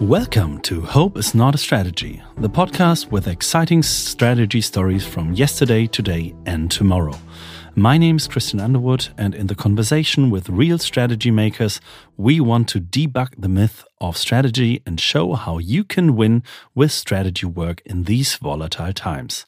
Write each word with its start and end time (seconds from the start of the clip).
Welcome 0.00 0.60
to 0.60 0.80
Hope 0.82 1.18
is 1.18 1.34
Not 1.34 1.56
a 1.56 1.58
Strategy, 1.58 2.22
the 2.36 2.48
podcast 2.48 3.10
with 3.10 3.26
exciting 3.26 3.82
strategy 3.82 4.60
stories 4.60 5.04
from 5.04 5.32
yesterday, 5.32 5.88
today, 5.88 6.36
and 6.46 6.70
tomorrow. 6.70 7.18
My 7.78 7.96
name 7.96 8.16
is 8.16 8.26
Christian 8.26 8.58
Underwood, 8.58 9.10
and 9.16 9.36
in 9.36 9.46
the 9.46 9.54
conversation 9.54 10.30
with 10.30 10.48
real 10.48 10.78
strategy 10.78 11.30
makers, 11.30 11.80
we 12.16 12.40
want 12.40 12.68
to 12.70 12.80
debug 12.80 13.40
the 13.40 13.48
myth 13.48 13.84
of 14.00 14.16
strategy 14.16 14.82
and 14.84 15.00
show 15.00 15.34
how 15.34 15.58
you 15.58 15.84
can 15.84 16.16
win 16.16 16.42
with 16.74 16.90
strategy 16.90 17.46
work 17.46 17.80
in 17.86 18.02
these 18.02 18.34
volatile 18.34 18.92
times. 18.92 19.46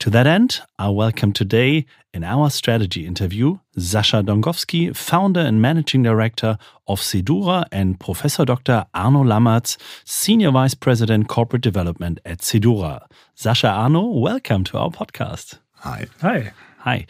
To 0.00 0.10
that 0.10 0.26
end, 0.26 0.60
I 0.78 0.90
welcome 0.90 1.32
today 1.32 1.86
in 2.12 2.24
our 2.24 2.50
strategy 2.50 3.06
interview 3.06 3.60
Sascha 3.78 4.22
Dongowski, 4.22 4.94
founder 4.94 5.40
and 5.40 5.62
managing 5.62 6.02
director 6.02 6.58
of 6.86 7.00
Cedura, 7.00 7.64
and 7.72 7.98
Professor 7.98 8.44
Dr. 8.44 8.84
Arno 8.92 9.24
Lammerts, 9.24 9.78
senior 10.04 10.50
vice 10.50 10.74
president 10.74 11.28
corporate 11.28 11.62
development 11.62 12.20
at 12.26 12.40
Cedura. 12.40 13.06
Sascha 13.34 13.72
Arno, 13.72 14.08
welcome 14.08 14.62
to 14.64 14.76
our 14.76 14.90
podcast. 14.90 15.56
Hi. 15.76 16.06
Hi. 16.20 16.52
Hi. 16.82 17.06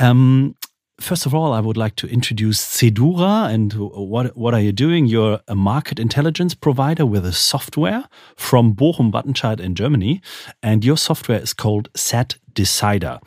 Um, 0.00 0.56
first 0.98 1.26
of 1.26 1.34
all, 1.34 1.52
I 1.52 1.60
would 1.60 1.76
like 1.76 1.96
to 1.96 2.06
introduce 2.06 2.58
Cedura 2.58 3.52
and 3.52 3.74
what 3.74 4.34
what 4.38 4.54
are 4.54 4.60
you 4.60 4.72
doing? 4.72 5.04
You're 5.04 5.38
a 5.46 5.54
market 5.54 5.98
intelligence 5.98 6.54
provider 6.54 7.04
with 7.04 7.26
a 7.26 7.32
software 7.32 8.04
from 8.36 8.74
Bochum 8.74 9.12
Wattenscheid 9.12 9.60
in 9.60 9.74
Germany, 9.74 10.22
and 10.62 10.82
your 10.82 10.96
software 10.96 11.42
is 11.42 11.52
called 11.52 11.90
Set 11.94 12.36
Decider. 12.54 13.20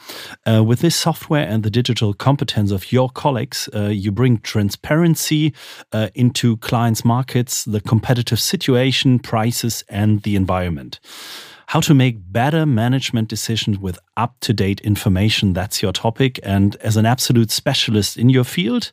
Uh, 0.47 0.63
with 0.63 0.79
this 0.79 0.95
software 0.95 1.47
and 1.47 1.61
the 1.61 1.69
digital 1.69 2.15
competence 2.15 2.71
of 2.71 2.91
your 2.91 3.11
colleagues, 3.11 3.69
uh, 3.75 3.89
you 3.89 4.11
bring 4.11 4.39
transparency 4.39 5.53
uh, 5.91 6.09
into 6.15 6.57
clients' 6.57 7.05
markets, 7.05 7.63
the 7.63 7.81
competitive 7.81 8.39
situation, 8.39 9.19
prices, 9.19 9.83
and 9.87 10.23
the 10.23 10.35
environment 10.35 10.99
how 11.67 11.79
to 11.81 11.93
make 11.93 12.31
better 12.31 12.65
management 12.65 13.27
decisions 13.27 13.79
with 13.79 13.97
up 14.17 14.35
to 14.41 14.53
date 14.53 14.81
information. 14.81 15.53
That's 15.53 15.81
your 15.81 15.91
topic. 15.91 16.39
And 16.43 16.75
as 16.77 16.97
an 16.97 17.05
absolute 17.05 17.51
specialist 17.51 18.17
in 18.17 18.29
your 18.29 18.43
field, 18.43 18.91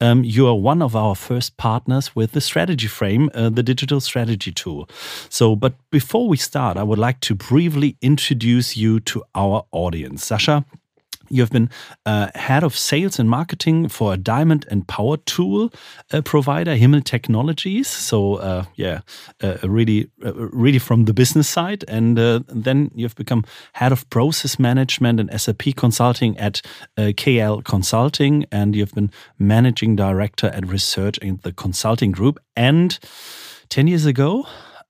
um, 0.00 0.24
you 0.24 0.46
are 0.46 0.54
one 0.54 0.82
of 0.82 0.96
our 0.96 1.14
first 1.14 1.56
partners 1.56 2.16
with 2.16 2.32
the 2.32 2.40
strategy 2.40 2.88
frame, 2.88 3.30
uh, 3.34 3.50
the 3.50 3.62
digital 3.62 4.00
strategy 4.00 4.52
tool. 4.52 4.88
So, 5.28 5.56
but 5.56 5.74
before 5.90 6.28
we 6.28 6.36
start, 6.36 6.76
I 6.76 6.82
would 6.82 6.98
like 6.98 7.20
to 7.20 7.34
briefly 7.34 7.96
introduce 8.00 8.76
you 8.76 9.00
to 9.00 9.22
our 9.34 9.66
audience. 9.72 10.28
Sascha, 10.28 10.64
you 11.28 11.42
have 11.42 11.50
been 11.50 11.70
uh, 12.04 12.28
head 12.34 12.62
of 12.62 12.76
sales 12.76 13.18
and 13.18 13.28
marketing 13.28 13.88
for 13.88 14.12
a 14.12 14.16
diamond 14.16 14.66
and 14.70 14.86
power 14.86 15.16
tool 15.18 15.72
uh, 16.12 16.20
provider, 16.22 16.76
Himmel 16.76 17.02
Technologies. 17.02 17.88
So, 17.88 18.36
uh, 18.36 18.64
yeah, 18.76 19.00
uh, 19.42 19.56
really, 19.62 20.10
uh, 20.24 20.34
really 20.34 20.78
from 20.78 21.04
the 21.04 21.14
business 21.14 21.48
side. 21.48 21.84
And 21.88 22.18
uh, 22.18 22.40
then 22.48 22.90
you've 22.94 23.16
become 23.16 23.44
head 23.72 23.92
of 23.92 24.08
process 24.10 24.58
management 24.58 25.20
and 25.20 25.40
SAP 25.40 25.76
consulting 25.76 26.38
at 26.38 26.62
KL 26.98 27.64
Consulting. 27.64 28.46
And 28.52 28.74
you've 28.74 28.94
been 28.94 29.10
managing 29.38 29.96
director 29.96 30.48
at 30.48 30.66
research 30.66 31.18
in 31.18 31.40
the 31.42 31.52
consulting 31.52 32.12
group. 32.12 32.38
And 32.56 32.98
10 33.68 33.88
years 33.88 34.06
ago, 34.06 34.46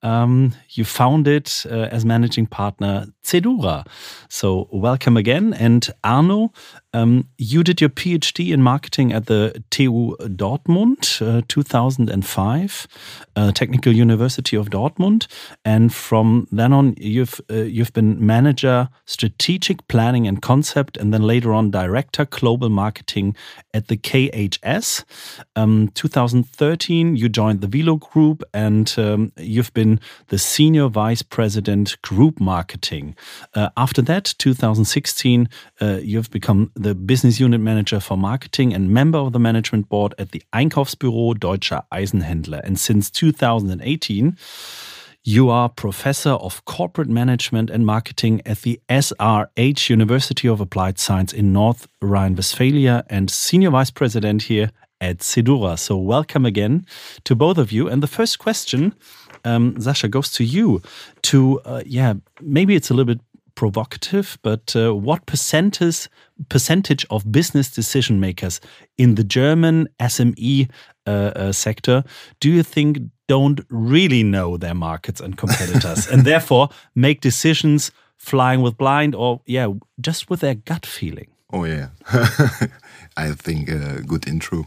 um, 0.07 0.53
you 0.71 0.85
founded 0.85 1.51
uh, 1.69 1.89
as 1.91 2.05
managing 2.05 2.47
partner 2.47 3.07
Cedura. 3.25 3.85
So, 4.29 4.69
welcome 4.73 5.17
again. 5.17 5.53
And 5.53 5.89
Arno, 6.05 6.53
um, 6.97 7.29
you 7.37 7.63
did 7.63 7.81
your 7.83 7.91
PhD 7.91 8.53
in 8.55 8.63
marketing 8.63 9.13
at 9.13 9.27
the 9.27 9.63
TU 9.71 10.17
Dortmund, 10.21 11.21
uh, 11.21 11.43
2005, 11.47 12.89
uh, 13.37 13.53
Technical 13.53 13.93
University 13.93 14.57
of 14.57 14.71
Dortmund, 14.71 15.27
and 15.63 15.93
from 15.93 16.49
then 16.51 16.73
on, 16.73 16.95
you've 16.97 17.39
uh, 17.51 17.57
you've 17.57 17.93
been 17.93 18.25
manager, 18.25 18.89
strategic 19.05 19.87
planning 19.89 20.27
and 20.27 20.41
concept, 20.41 20.97
and 20.97 21.13
then 21.13 21.23
later 21.23 21.53
on 21.53 21.71
director 21.71 22.25
global 22.25 22.71
marketing 22.71 23.37
at 23.75 23.89
the 23.89 23.99
KHS. 23.99 25.05
Um, 25.55 25.91
2013, 25.95 27.17
you 27.17 27.29
joined 27.29 27.61
the 27.61 27.69
Wilo 27.69 28.01
Group, 28.01 28.43
and 28.55 28.95
um, 28.97 29.33
you've 29.37 29.75
been 29.75 30.01
the 30.29 30.39
senior 30.39 30.89
vice 30.89 31.21
president 31.21 32.01
group 32.01 32.41
marketing. 32.41 33.15
Uh, 33.55 33.69
after 33.77 34.01
that, 34.03 34.35
2016, 34.39 35.49
uh, 35.83 35.99
you've 36.03 36.31
become 36.31 36.71
the 36.75 36.86
business 36.95 37.41
unit 37.41 37.61
manager 37.61 38.01
for 38.01 38.17
marketing 38.17 38.75
and 38.75 38.91
member 38.91 39.19
of 39.19 39.33
the 39.33 39.39
management 39.39 39.89
board 39.89 40.15
at 40.19 40.31
the 40.31 40.43
Einkaufsbüro 40.53 41.39
Deutscher 41.39 41.83
Eisenhändler. 41.93 42.61
And 42.65 42.79
since 42.79 43.11
2018, 43.11 44.37
you 45.25 45.51
are 45.51 45.69
professor 45.69 46.31
of 46.31 46.65
corporate 46.67 47.09
management 47.09 47.69
and 47.69 47.85
marketing 47.85 48.43
at 48.47 48.63
the 48.63 48.81
SRH 48.89 49.91
University 49.91 50.47
of 50.47 50.61
Applied 50.61 51.01
Science 51.01 51.33
in 51.33 51.53
North 51.53 51.89
Rhine-Westphalia 52.01 53.05
and 53.11 53.29
senior 53.29 53.71
vice 53.71 53.91
president 53.91 54.43
here 54.43 54.71
at 55.01 55.19
Cedura. 55.19 55.79
So 55.79 55.97
welcome 55.97 56.47
again 56.47 56.87
to 57.25 57.35
both 57.35 57.59
of 57.59 57.73
you. 57.73 57.89
And 57.89 58.03
the 58.03 58.07
first 58.07 58.39
question, 58.39 58.95
um, 59.45 59.75
Sascha, 59.75 60.11
goes 60.11 60.31
to 60.33 60.45
you. 60.45 60.81
To 61.23 61.61
uh, 61.65 61.83
yeah, 61.85 62.15
maybe 62.41 62.75
it's 62.75 62.91
a 62.91 62.95
little 62.95 63.13
bit 63.13 63.21
provocative, 63.57 64.39
but 64.43 64.77
uh, 64.77 64.95
what 64.95 65.27
percentage 65.27 66.09
percentage 66.49 67.05
of 67.11 67.33
business 67.33 67.71
decision 67.71 68.21
makers 68.21 68.61
in 68.97 69.17
the 69.17 69.25
German 69.25 69.89
SME 69.99 70.71
uh, 71.07 71.11
uh, 71.11 71.53
sector 71.53 72.05
do 72.41 72.51
you 72.51 72.63
think 72.63 72.99
don't 73.27 73.61
really 73.71 74.23
know 74.23 74.57
their 74.57 74.75
markets 74.75 75.21
and 75.21 75.37
competitors, 75.37 76.07
and 76.13 76.25
therefore 76.25 76.69
make 76.95 77.21
decisions 77.21 77.91
flying 78.17 78.63
with 78.63 78.77
blind 78.77 79.15
or 79.15 79.41
yeah, 79.47 79.67
just 80.01 80.31
with 80.31 80.41
their 80.41 80.55
gut 80.55 80.87
feeling? 80.87 81.29
Oh 81.53 81.65
yeah, 81.65 81.89
I 83.17 83.33
think 83.33 83.69
a 83.69 84.03
good 84.03 84.29
intro. 84.29 84.67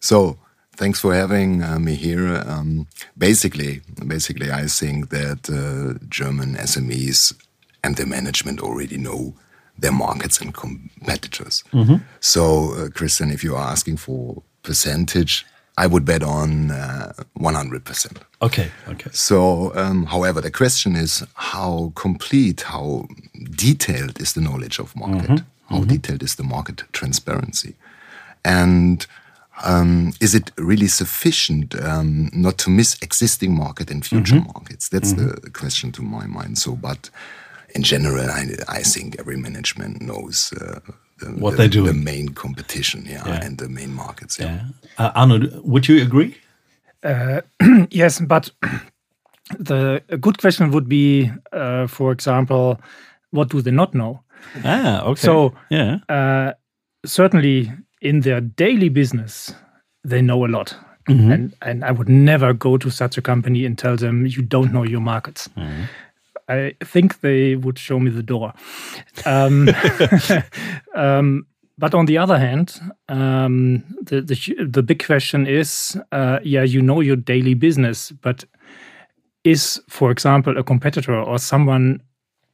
So 0.00 0.38
thanks 0.76 1.00
for 1.00 1.14
having 1.14 1.62
uh, 1.62 1.78
me 1.78 1.94
here. 1.94 2.42
Um, 2.46 2.86
basically, 3.16 3.82
basically, 4.06 4.50
I 4.50 4.66
think 4.66 5.10
that 5.10 5.50
uh, 5.50 5.98
German 6.08 6.54
SMEs 6.54 7.34
and 7.86 7.96
their 7.96 8.06
management 8.06 8.60
already 8.60 8.96
know 8.96 9.34
their 9.78 9.92
markets 9.92 10.40
and 10.40 10.52
competitors. 10.52 11.64
Mm 11.72 11.86
-hmm. 11.86 12.00
So, 12.20 12.42
uh, 12.42 12.88
Christian, 12.92 13.30
if 13.30 13.42
you're 13.42 13.70
asking 13.72 13.98
for 13.98 14.42
percentage, 14.62 15.44
I 15.78 15.86
would 15.86 16.04
bet 16.04 16.22
on 16.22 16.70
uh, 16.70 17.12
100%. 17.34 18.18
Okay, 18.38 18.70
okay. 18.88 19.10
So, 19.12 19.72
um, 19.74 20.06
however, 20.06 20.42
the 20.42 20.50
question 20.50 20.96
is 20.96 21.22
how 21.34 21.92
complete, 21.94 22.64
how 22.64 23.06
detailed 23.50 24.20
is 24.20 24.32
the 24.32 24.40
knowledge 24.40 24.82
of 24.82 24.94
market? 24.94 25.28
Mm 25.28 25.36
-hmm. 25.36 25.44
How 25.68 25.76
mm 25.78 25.82
-hmm. 25.82 25.92
detailed 25.92 26.22
is 26.22 26.34
the 26.34 26.42
market 26.42 26.84
transparency? 26.90 27.74
And 28.42 29.06
um, 29.64 30.12
is 30.18 30.34
it 30.34 30.52
really 30.56 30.88
sufficient 30.88 31.74
um, 31.74 32.28
not 32.32 32.56
to 32.56 32.70
miss 32.70 32.96
existing 33.00 33.54
market 33.54 33.90
and 33.90 34.04
future 34.04 34.36
mm 34.36 34.42
-hmm. 34.42 34.54
markets? 34.54 34.88
That's 34.88 35.12
mm 35.12 35.18
-hmm. 35.18 35.40
the 35.40 35.50
question 35.50 35.92
to 35.92 36.02
my 36.02 36.26
mind. 36.26 36.58
So, 36.58 36.76
but 36.76 37.10
in 37.76 37.82
general, 37.82 38.30
I, 38.30 38.48
I 38.68 38.82
think 38.82 39.16
every 39.18 39.36
management 39.36 40.00
knows 40.00 40.52
uh, 40.60 40.80
the, 41.18 41.26
what 41.26 41.52
the, 41.52 41.56
they 41.58 41.68
do, 41.68 41.84
the 41.84 41.94
main 41.94 42.30
competition, 42.30 43.04
yeah, 43.06 43.22
yeah. 43.26 43.44
and 43.44 43.58
the 43.58 43.68
main 43.68 43.94
markets. 43.94 44.38
Yeah. 44.38 44.62
yeah. 44.98 45.06
Uh, 45.06 45.12
Arno, 45.14 45.60
would 45.62 45.86
you 45.86 46.02
agree? 46.02 46.36
Uh, 47.02 47.42
yes, 47.90 48.20
but 48.20 48.50
the 49.58 50.02
a 50.08 50.16
good 50.16 50.38
question 50.38 50.70
would 50.70 50.88
be, 50.88 51.30
uh, 51.52 51.86
for 51.86 52.12
example, 52.12 52.80
what 53.30 53.50
do 53.50 53.60
they 53.60 53.70
not 53.70 53.94
know? 53.94 54.22
Ah, 54.64 55.02
okay. 55.02 55.20
So, 55.20 55.52
yeah, 55.70 55.98
uh, 56.08 56.52
certainly 57.04 57.72
in 58.00 58.20
their 58.20 58.40
daily 58.40 58.88
business, 58.88 59.54
they 60.02 60.22
know 60.22 60.44
a 60.44 60.48
lot. 60.48 60.76
Mm 61.08 61.18
-hmm. 61.18 61.32
And, 61.32 61.54
and 61.58 61.84
I 61.84 61.92
would 61.92 62.08
never 62.08 62.56
go 62.56 62.76
to 62.76 62.90
such 62.90 63.18
a 63.18 63.20
company 63.20 63.66
and 63.66 63.78
tell 63.78 63.96
them 63.96 64.26
you 64.26 64.46
don't 64.48 64.70
know 64.70 64.84
your 64.84 65.02
markets. 65.02 65.48
Mm 65.54 65.62
-hmm. 65.62 65.88
I 66.48 66.74
think 66.84 67.20
they 67.20 67.56
would 67.56 67.78
show 67.78 67.98
me 67.98 68.10
the 68.10 68.22
door. 68.22 68.52
Um, 69.24 69.68
um, 70.94 71.46
but 71.78 71.94
on 71.94 72.06
the 72.06 72.18
other 72.18 72.38
hand, 72.38 72.80
um, 73.08 73.84
the, 74.00 74.22
the, 74.22 74.66
the 74.66 74.82
big 74.82 75.04
question 75.04 75.46
is, 75.46 75.98
uh, 76.12 76.38
yeah, 76.42 76.62
you 76.62 76.80
know 76.80 77.00
your 77.00 77.16
daily 77.16 77.54
business, 77.54 78.12
but 78.12 78.44
is, 79.44 79.80
for 79.88 80.10
example, 80.10 80.56
a 80.58 80.62
competitor 80.62 81.14
or 81.14 81.38
someone 81.38 82.00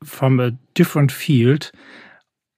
from 0.05 0.41
a 0.41 0.51
different 0.75 1.13
field 1.13 1.71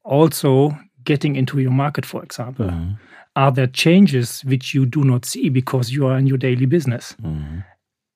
also 0.04 0.76
getting 1.04 1.36
into 1.36 1.58
your 1.58 1.70
market, 1.70 2.06
for 2.06 2.22
example? 2.22 2.66
Mm 2.66 2.74
-hmm. 2.74 2.96
Are 3.32 3.52
there 3.52 3.70
changes 3.72 4.42
which 4.44 4.74
you 4.74 4.86
do 4.86 5.04
not 5.04 5.26
see 5.26 5.50
because 5.50 5.94
you 5.94 6.08
are 6.08 6.18
in 6.18 6.26
your 6.26 6.38
daily 6.38 6.66
business? 6.66 7.16
Mm 7.22 7.36
-hmm. 7.36 7.64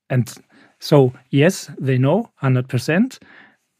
And 0.09 0.32
so, 0.81 1.13
yes, 1.31 1.71
they 1.81 1.99
know 1.99 2.31
100%, 2.43 3.19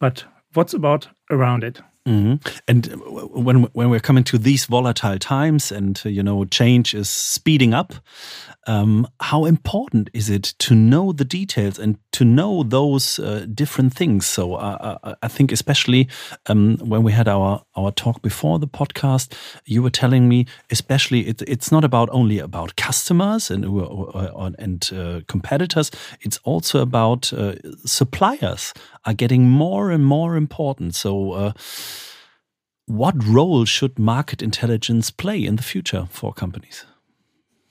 but 0.00 0.25
what's 0.55 0.75
about 0.75 1.09
around 1.31 1.65
it? 1.65 1.83
Mm 2.06 2.25
-hmm. 2.25 2.39
And 2.67 2.89
when 3.45 3.69
when 3.73 3.91
we're 3.91 4.06
coming 4.06 4.25
to 4.25 4.39
these 4.39 4.67
volatile 4.69 5.19
times, 5.19 5.73
and 5.73 6.00
you 6.05 6.23
know, 6.23 6.47
change 6.50 6.99
is 6.99 7.33
speeding 7.33 7.75
up, 7.75 7.93
um, 8.69 9.09
how 9.20 9.47
important 9.47 10.11
is 10.12 10.29
it 10.29 10.55
to 10.59 10.75
know 10.75 11.12
the 11.12 11.25
details 11.25 11.79
and 11.79 11.97
to 12.12 12.25
know 12.25 12.62
those 12.62 13.19
uh, 13.19 13.47
different 13.55 13.94
things? 13.94 14.26
So 14.26 14.55
uh, 14.55 14.99
uh 15.03 15.15
I 15.23 15.29
think 15.29 15.53
especially 15.53 16.09
um, 16.47 16.76
when 16.76 17.03
we 17.03 17.12
had 17.12 17.29
our 17.29 17.62
our 17.75 17.91
talk 17.93 18.23
before 18.23 18.59
the 18.59 18.69
podcast, 18.69 19.32
you 19.65 19.82
were 19.82 19.91
telling 19.91 20.29
me 20.29 20.47
especially 20.70 21.26
it, 21.26 21.43
it's 21.43 21.73
not 21.73 21.85
about 21.85 22.09
only 22.12 22.38
about 22.38 22.76
customers 22.76 23.50
and 23.50 23.65
and 24.59 24.91
uh, 24.93 25.20
competitors. 25.26 25.91
It's 26.20 26.38
also 26.44 26.81
about 26.82 27.32
uh, 27.32 27.55
suppliers 27.87 28.75
are 29.05 29.15
getting 29.15 29.49
more 29.49 29.91
and 29.91 30.05
more 30.05 30.37
important. 30.37 30.94
So. 30.94 31.32
Uh, 31.32 31.53
what 32.91 33.15
role 33.23 33.67
should 33.67 33.99
market 33.99 34.43
intelligence 34.43 35.11
play 35.11 35.44
in 35.44 35.56
the 35.56 35.62
future 35.62 36.09
for 36.11 36.32
companies? 36.32 36.87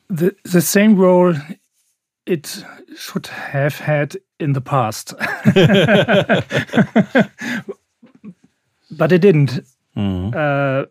The 0.10 0.36
the 0.44 0.62
same 0.62 0.96
role 0.96 1.34
it 2.26 2.64
should 2.98 3.28
have 3.28 3.80
had 3.80 4.18
in 4.40 4.54
the 4.54 4.62
past, 4.62 5.14
but 8.92 9.12
it 9.12 9.20
didn't. 9.20 9.60
Mm. 9.96 10.36
Uh, 10.36 10.86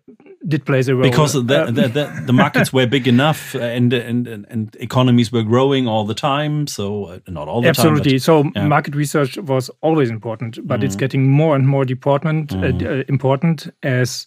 did 0.48 0.64
play 0.64 0.80
a 0.80 0.94
role 0.94 1.02
because 1.02 1.32
the, 1.32 1.62
uh, 1.62 1.70
the, 1.70 1.88
the, 1.88 2.22
the, 2.26 2.32
markets 2.32 2.72
were 2.72 2.86
big 2.86 3.08
enough 3.08 3.54
and, 3.54 3.92
and 3.92 4.46
and 4.48 4.76
economies 4.78 5.32
were 5.32 5.42
growing 5.42 5.88
all 5.88 6.04
the 6.04 6.14
time. 6.14 6.66
So 6.66 7.06
uh, 7.06 7.18
not 7.28 7.48
all 7.48 7.62
the 7.62 7.68
absolutely. 7.68 8.10
time. 8.10 8.16
Absolutely. 8.16 8.54
So 8.54 8.60
yeah. 8.60 8.68
market 8.68 8.94
research 8.94 9.38
was 9.38 9.70
always 9.80 10.10
important, 10.10 10.58
but 10.66 10.80
mm. 10.80 10.84
it's 10.84 10.96
getting 10.96 11.30
more 11.30 11.56
and 11.56 11.66
more 11.66 11.84
department, 11.84 12.50
mm. 12.50 12.82
uh, 12.82 13.04
important 13.08 13.68
as 13.82 14.26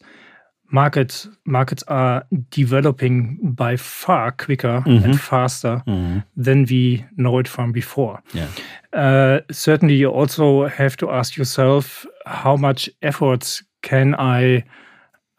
markets 0.71 1.27
markets 1.45 1.83
are 1.88 2.24
developing 2.51 3.38
by 3.42 3.75
far 3.75 4.31
quicker 4.31 4.83
mm-hmm. 4.86 5.04
and 5.04 5.19
faster 5.19 5.83
mm-hmm. 5.88 6.19
than 6.36 6.66
we 6.66 7.06
know 7.18 7.39
it 7.39 7.48
from 7.48 7.71
before. 7.71 8.21
Yeah. 8.33 8.48
Uh, 8.94 9.39
certainly, 9.51 9.95
you 9.95 10.10
also 10.10 10.68
have 10.68 10.98
to 10.98 11.10
ask 11.10 11.38
yourself 11.38 12.06
how 12.25 12.56
much 12.56 12.89
efforts 13.01 13.63
can 13.81 14.16
I 14.16 14.63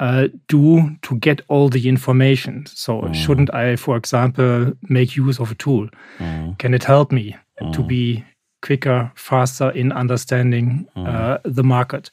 uh, 0.00 0.28
do 0.48 0.96
to 1.02 1.16
get 1.16 1.42
all 1.48 1.68
the 1.68 1.88
information. 1.88 2.64
So, 2.66 3.02
mm. 3.02 3.14
shouldn't 3.14 3.52
I, 3.52 3.76
for 3.76 3.96
example, 3.96 4.72
make 4.88 5.16
use 5.16 5.38
of 5.38 5.50
a 5.50 5.54
tool? 5.54 5.88
Mm. 6.18 6.58
Can 6.58 6.74
it 6.74 6.84
help 6.84 7.12
me 7.12 7.36
to 7.72 7.80
mm. 7.80 7.86
be 7.86 8.24
quicker, 8.62 9.12
faster 9.14 9.70
in 9.70 9.92
understanding 9.92 10.86
mm. 10.96 11.06
uh, 11.06 11.38
the 11.44 11.62
market? 11.62 12.10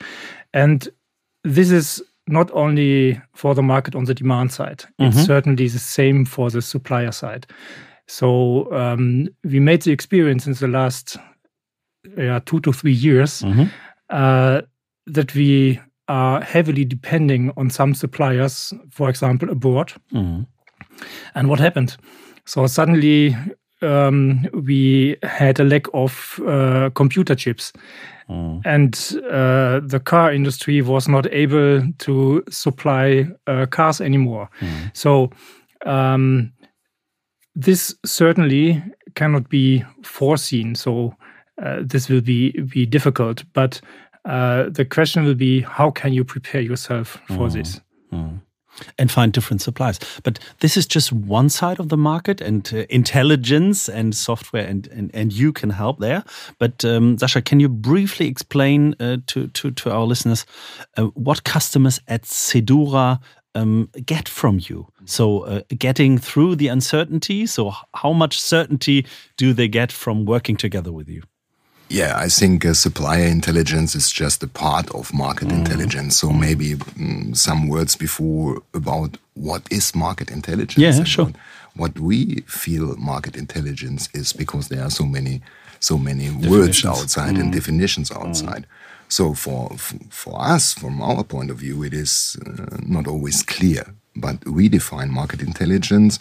And 0.53 0.89
this 1.43 1.71
is 1.71 2.03
not 2.27 2.51
only 2.51 3.21
for 3.33 3.55
the 3.55 3.63
market 3.63 3.95
on 3.95 4.05
the 4.05 4.13
demand 4.13 4.51
side, 4.51 4.83
it's 4.99 5.15
mm-hmm. 5.15 5.25
certainly 5.25 5.67
the 5.67 5.79
same 5.79 6.25
for 6.25 6.49
the 6.49 6.61
supplier 6.61 7.11
side. 7.11 7.47
So 8.07 8.71
um, 8.73 9.27
we 9.43 9.59
made 9.59 9.81
the 9.81 9.91
experience 9.91 10.47
in 10.47 10.53
the 10.53 10.67
last 10.67 11.17
yeah, 12.17 12.39
two 12.45 12.59
to 12.61 12.71
three 12.71 12.93
years 12.93 13.41
mm-hmm. 13.41 13.65
uh, 14.09 14.61
that 15.07 15.33
we 15.35 15.79
are 16.07 16.41
heavily 16.41 16.85
depending 16.85 17.51
on 17.57 17.69
some 17.69 17.93
suppliers, 17.93 18.73
for 18.91 19.09
example, 19.09 19.49
abroad. 19.49 19.93
Mm-hmm. 20.13 20.43
And 21.35 21.49
what 21.49 21.59
happened? 21.59 21.97
So 22.45 22.65
suddenly 22.67 23.35
um, 23.81 24.47
we 24.53 25.17
had 25.23 25.59
a 25.59 25.63
lack 25.63 25.85
of 25.93 26.39
uh, 26.45 26.89
computer 26.93 27.35
chips. 27.35 27.73
Mm. 28.29 28.61
And 28.65 28.93
uh, 29.31 29.79
the 29.87 30.01
car 30.03 30.33
industry 30.33 30.81
was 30.81 31.07
not 31.07 31.31
able 31.31 31.81
to 31.99 32.43
supply 32.49 33.27
uh, 33.47 33.65
cars 33.67 34.01
anymore. 34.01 34.49
Mm. 34.59 34.91
So 34.93 35.31
um, 35.85 36.51
this 37.55 37.95
certainly 38.05 38.83
cannot 39.15 39.49
be 39.49 39.85
foreseen. 40.03 40.75
So 40.75 41.15
uh, 41.63 41.79
this 41.81 42.09
will 42.09 42.21
be 42.21 42.51
be 42.51 42.85
difficult. 42.85 43.45
But 43.53 43.79
uh, 44.25 44.69
the 44.69 44.83
question 44.83 45.23
will 45.23 45.35
be, 45.35 45.61
how 45.61 45.89
can 45.91 46.11
you 46.11 46.25
prepare 46.25 46.61
yourself 46.61 47.21
for 47.27 47.47
mm. 47.47 47.53
this? 47.53 47.81
Mm 48.11 48.41
and 48.97 49.11
find 49.11 49.31
different 49.33 49.61
suppliers. 49.61 49.99
But 50.23 50.39
this 50.59 50.77
is 50.77 50.85
just 50.85 51.11
one 51.11 51.49
side 51.49 51.79
of 51.79 51.89
the 51.89 51.97
market, 51.97 52.41
and 52.41 52.69
uh, 52.73 52.85
intelligence 52.89 53.89
and 53.89 54.15
software 54.15 54.65
and, 54.65 54.87
and, 54.87 55.11
and 55.13 55.33
you 55.33 55.51
can 55.53 55.69
help 55.69 55.99
there. 55.99 56.23
But 56.59 56.83
um, 56.85 57.17
Sascha, 57.17 57.43
can 57.43 57.59
you 57.59 57.69
briefly 57.69 58.27
explain 58.27 58.95
uh, 58.99 59.17
to, 59.27 59.47
to, 59.47 59.71
to 59.71 59.91
our 59.91 60.03
listeners 60.03 60.45
uh, 60.97 61.05
what 61.13 61.43
customers 61.43 61.99
at 62.07 62.23
Cedura 62.23 63.19
um, 63.55 63.89
get 64.05 64.29
from 64.29 64.59
you? 64.61 64.87
So, 65.05 65.41
uh, 65.41 65.61
getting 65.77 66.17
through 66.17 66.55
the 66.55 66.67
uncertainty. 66.67 67.45
So, 67.47 67.73
how 67.95 68.13
much 68.13 68.39
certainty 68.39 69.05
do 69.37 69.53
they 69.53 69.67
get 69.67 69.91
from 69.91 70.25
working 70.25 70.57
together 70.57 70.91
with 70.91 71.07
you? 71.07 71.23
Yeah, 71.89 72.17
I 72.17 72.27
think 72.27 72.65
uh, 72.65 72.73
supplier 72.73 73.25
intelligence 73.25 73.95
is 73.95 74.11
just 74.11 74.43
a 74.43 74.47
part 74.47 74.89
of 74.93 75.13
market 75.13 75.47
mm. 75.47 75.59
intelligence. 75.59 76.17
So 76.17 76.31
maybe 76.31 76.75
mm, 76.75 77.35
some 77.35 77.69
words 77.69 77.95
before 77.95 78.61
about 78.73 79.17
what 79.35 79.61
is 79.71 79.95
market 79.95 80.29
intelligence. 80.29 80.97
Yeah, 80.97 81.03
sure. 81.03 81.31
What, 81.75 81.99
we 81.99 82.41
feel 82.47 82.95
market 82.97 83.35
intelligence 83.35 84.09
is 84.13 84.33
because 84.33 84.67
there 84.67 84.83
are 84.83 84.89
so 84.89 85.05
many, 85.05 85.41
so 85.79 85.97
many 85.97 86.29
words 86.31 86.83
outside 86.83 87.35
mm. 87.35 87.41
and 87.41 87.53
definitions 87.53 88.09
mm. 88.09 88.21
outside. 88.21 88.65
So 89.09 89.33
for 89.33 89.69
for 90.09 90.41
us, 90.41 90.73
from 90.73 91.01
our 91.01 91.23
point 91.23 91.49
of 91.49 91.57
view, 91.57 91.81
it 91.83 91.93
is 91.93 92.37
uh, 92.45 92.77
not 92.85 93.07
always 93.07 93.41
clear. 93.41 93.93
But 94.15 94.45
we 94.45 94.67
define 94.67 95.11
market 95.11 95.41
intelligence 95.41 96.19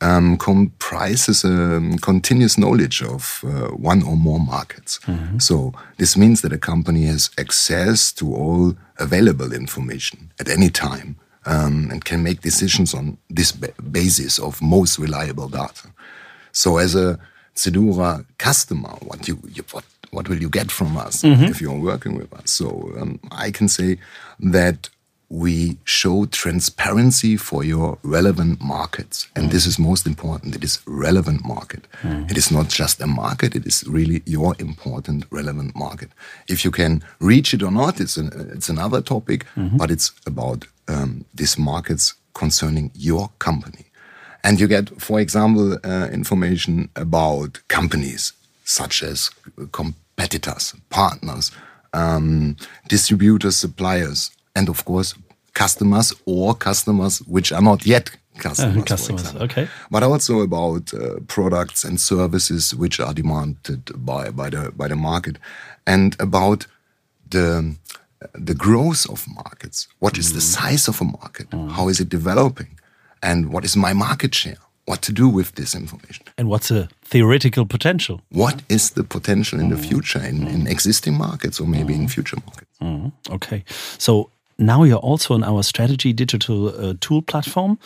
um, 0.00 0.36
comprises 0.36 1.44
a 1.44 1.80
continuous 2.02 2.58
knowledge 2.58 3.02
of 3.02 3.42
uh, 3.44 3.68
one 3.68 4.02
or 4.02 4.16
more 4.16 4.38
markets. 4.38 4.98
Mm-hmm. 5.06 5.38
So 5.38 5.72
this 5.96 6.16
means 6.16 6.42
that 6.42 6.52
a 6.52 6.58
company 6.58 7.04
has 7.06 7.30
access 7.38 8.12
to 8.12 8.34
all 8.34 8.74
available 8.98 9.52
information 9.52 10.30
at 10.38 10.48
any 10.48 10.68
time 10.68 11.16
um, 11.46 11.88
and 11.90 12.04
can 12.04 12.22
make 12.22 12.40
decisions 12.40 12.94
on 12.94 13.16
this 13.30 13.52
ba- 13.52 13.72
basis 13.90 14.38
of 14.38 14.60
most 14.60 14.98
reliable 14.98 15.48
data. 15.48 15.88
So 16.52 16.78
as 16.78 16.94
a 16.94 17.18
Cedura 17.54 18.26
customer, 18.38 18.96
what 19.00 19.26
you, 19.26 19.38
you 19.48 19.64
what 19.72 19.84
what 20.10 20.28
will 20.28 20.40
you 20.40 20.48
get 20.48 20.70
from 20.70 20.96
us 20.96 21.22
mm-hmm. 21.22 21.44
if 21.44 21.60
you're 21.60 21.78
working 21.78 22.16
with 22.16 22.32
us? 22.32 22.50
So 22.50 22.92
um, 22.98 23.18
I 23.30 23.50
can 23.50 23.68
say 23.68 23.98
that 24.40 24.88
we 25.28 25.76
show 25.84 26.24
transparency 26.26 27.36
for 27.36 27.64
your 27.64 27.98
relevant 28.02 28.60
markets. 28.62 29.28
And 29.34 29.48
mm. 29.48 29.50
this 29.50 29.66
is 29.66 29.78
most 29.78 30.06
important. 30.06 30.54
It 30.54 30.62
is 30.62 30.78
relevant 30.86 31.44
market. 31.44 31.88
Mm. 32.02 32.30
It 32.30 32.36
is 32.36 32.52
not 32.52 32.68
just 32.68 33.00
a 33.00 33.06
market. 33.06 33.56
It 33.56 33.66
is 33.66 33.84
really 33.88 34.22
your 34.24 34.54
important 34.58 35.24
relevant 35.30 35.74
market. 35.74 36.10
If 36.48 36.64
you 36.64 36.70
can 36.70 37.02
reach 37.18 37.52
it 37.52 37.62
or 37.62 37.72
not, 37.72 38.00
it's, 38.00 38.16
an, 38.16 38.30
it's 38.54 38.68
another 38.68 39.00
topic, 39.00 39.46
mm-hmm. 39.56 39.76
but 39.76 39.90
it's 39.90 40.12
about 40.26 40.66
um, 40.86 41.24
these 41.34 41.58
markets 41.58 42.14
concerning 42.34 42.92
your 42.94 43.30
company. 43.40 43.86
And 44.44 44.60
you 44.60 44.68
get, 44.68 45.00
for 45.00 45.18
example, 45.18 45.76
uh, 45.82 46.08
information 46.12 46.88
about 46.94 47.60
companies 47.66 48.32
such 48.64 49.02
as 49.02 49.30
competitors, 49.72 50.74
partners, 50.88 51.50
um, 51.92 52.56
distributors, 52.88 53.56
suppliers, 53.56 54.30
and 54.54 54.68
of 54.68 54.84
course 54.84 55.14
customers 55.56 56.12
or 56.26 56.54
customers 56.54 57.18
which 57.26 57.50
are 57.52 57.62
not 57.62 57.86
yet 57.86 58.10
customers. 58.38 58.76
Uh, 58.76 58.82
customers, 58.82 59.34
okay. 59.36 59.68
But 59.90 60.02
also 60.02 60.40
about 60.40 60.92
uh, 60.92 60.98
products 61.26 61.84
and 61.84 61.98
services 61.98 62.74
which 62.74 63.00
are 63.00 63.14
demanded 63.14 63.82
by 64.04 64.30
by 64.30 64.50
the 64.50 64.70
by 64.76 64.88
the 64.88 64.96
market, 64.96 65.36
and 65.86 66.14
about 66.20 66.66
the 67.30 67.74
the 68.46 68.54
growth 68.54 69.10
of 69.10 69.26
markets. 69.44 69.88
What 69.98 70.18
is 70.18 70.30
mm. 70.30 70.34
the 70.34 70.40
size 70.40 70.88
of 70.88 71.00
a 71.00 71.04
market? 71.04 71.50
Mm. 71.50 71.70
How 71.70 71.88
is 71.88 72.00
it 72.00 72.08
developing? 72.08 72.78
And 73.22 73.50
what 73.52 73.64
is 73.64 73.76
my 73.76 73.94
market 73.94 74.34
share? 74.34 74.58
What 74.84 75.02
to 75.02 75.12
do 75.12 75.28
with 75.36 75.50
this 75.54 75.74
information? 75.74 76.24
And 76.38 76.48
what's 76.48 76.68
the 76.68 76.88
theoretical 77.10 77.66
potential? 77.66 78.20
What 78.28 78.62
is 78.68 78.90
the 78.90 79.02
potential 79.02 79.60
in 79.60 79.66
mm. 79.66 79.76
the 79.76 79.88
future 79.88 80.22
in, 80.28 80.46
in 80.46 80.66
existing 80.66 81.18
markets 81.18 81.60
or 81.60 81.66
maybe 81.66 81.92
in 81.92 82.08
future 82.08 82.40
markets? 82.46 82.70
Okay. 83.28 83.64
So 83.98 84.30
now 84.58 84.84
you're 84.84 84.98
also 84.98 85.34
on 85.34 85.44
our 85.44 85.62
strategy 85.62 86.12
digital 86.12 86.68
uh, 86.68 86.94
tool 87.00 87.22
platform. 87.22 87.78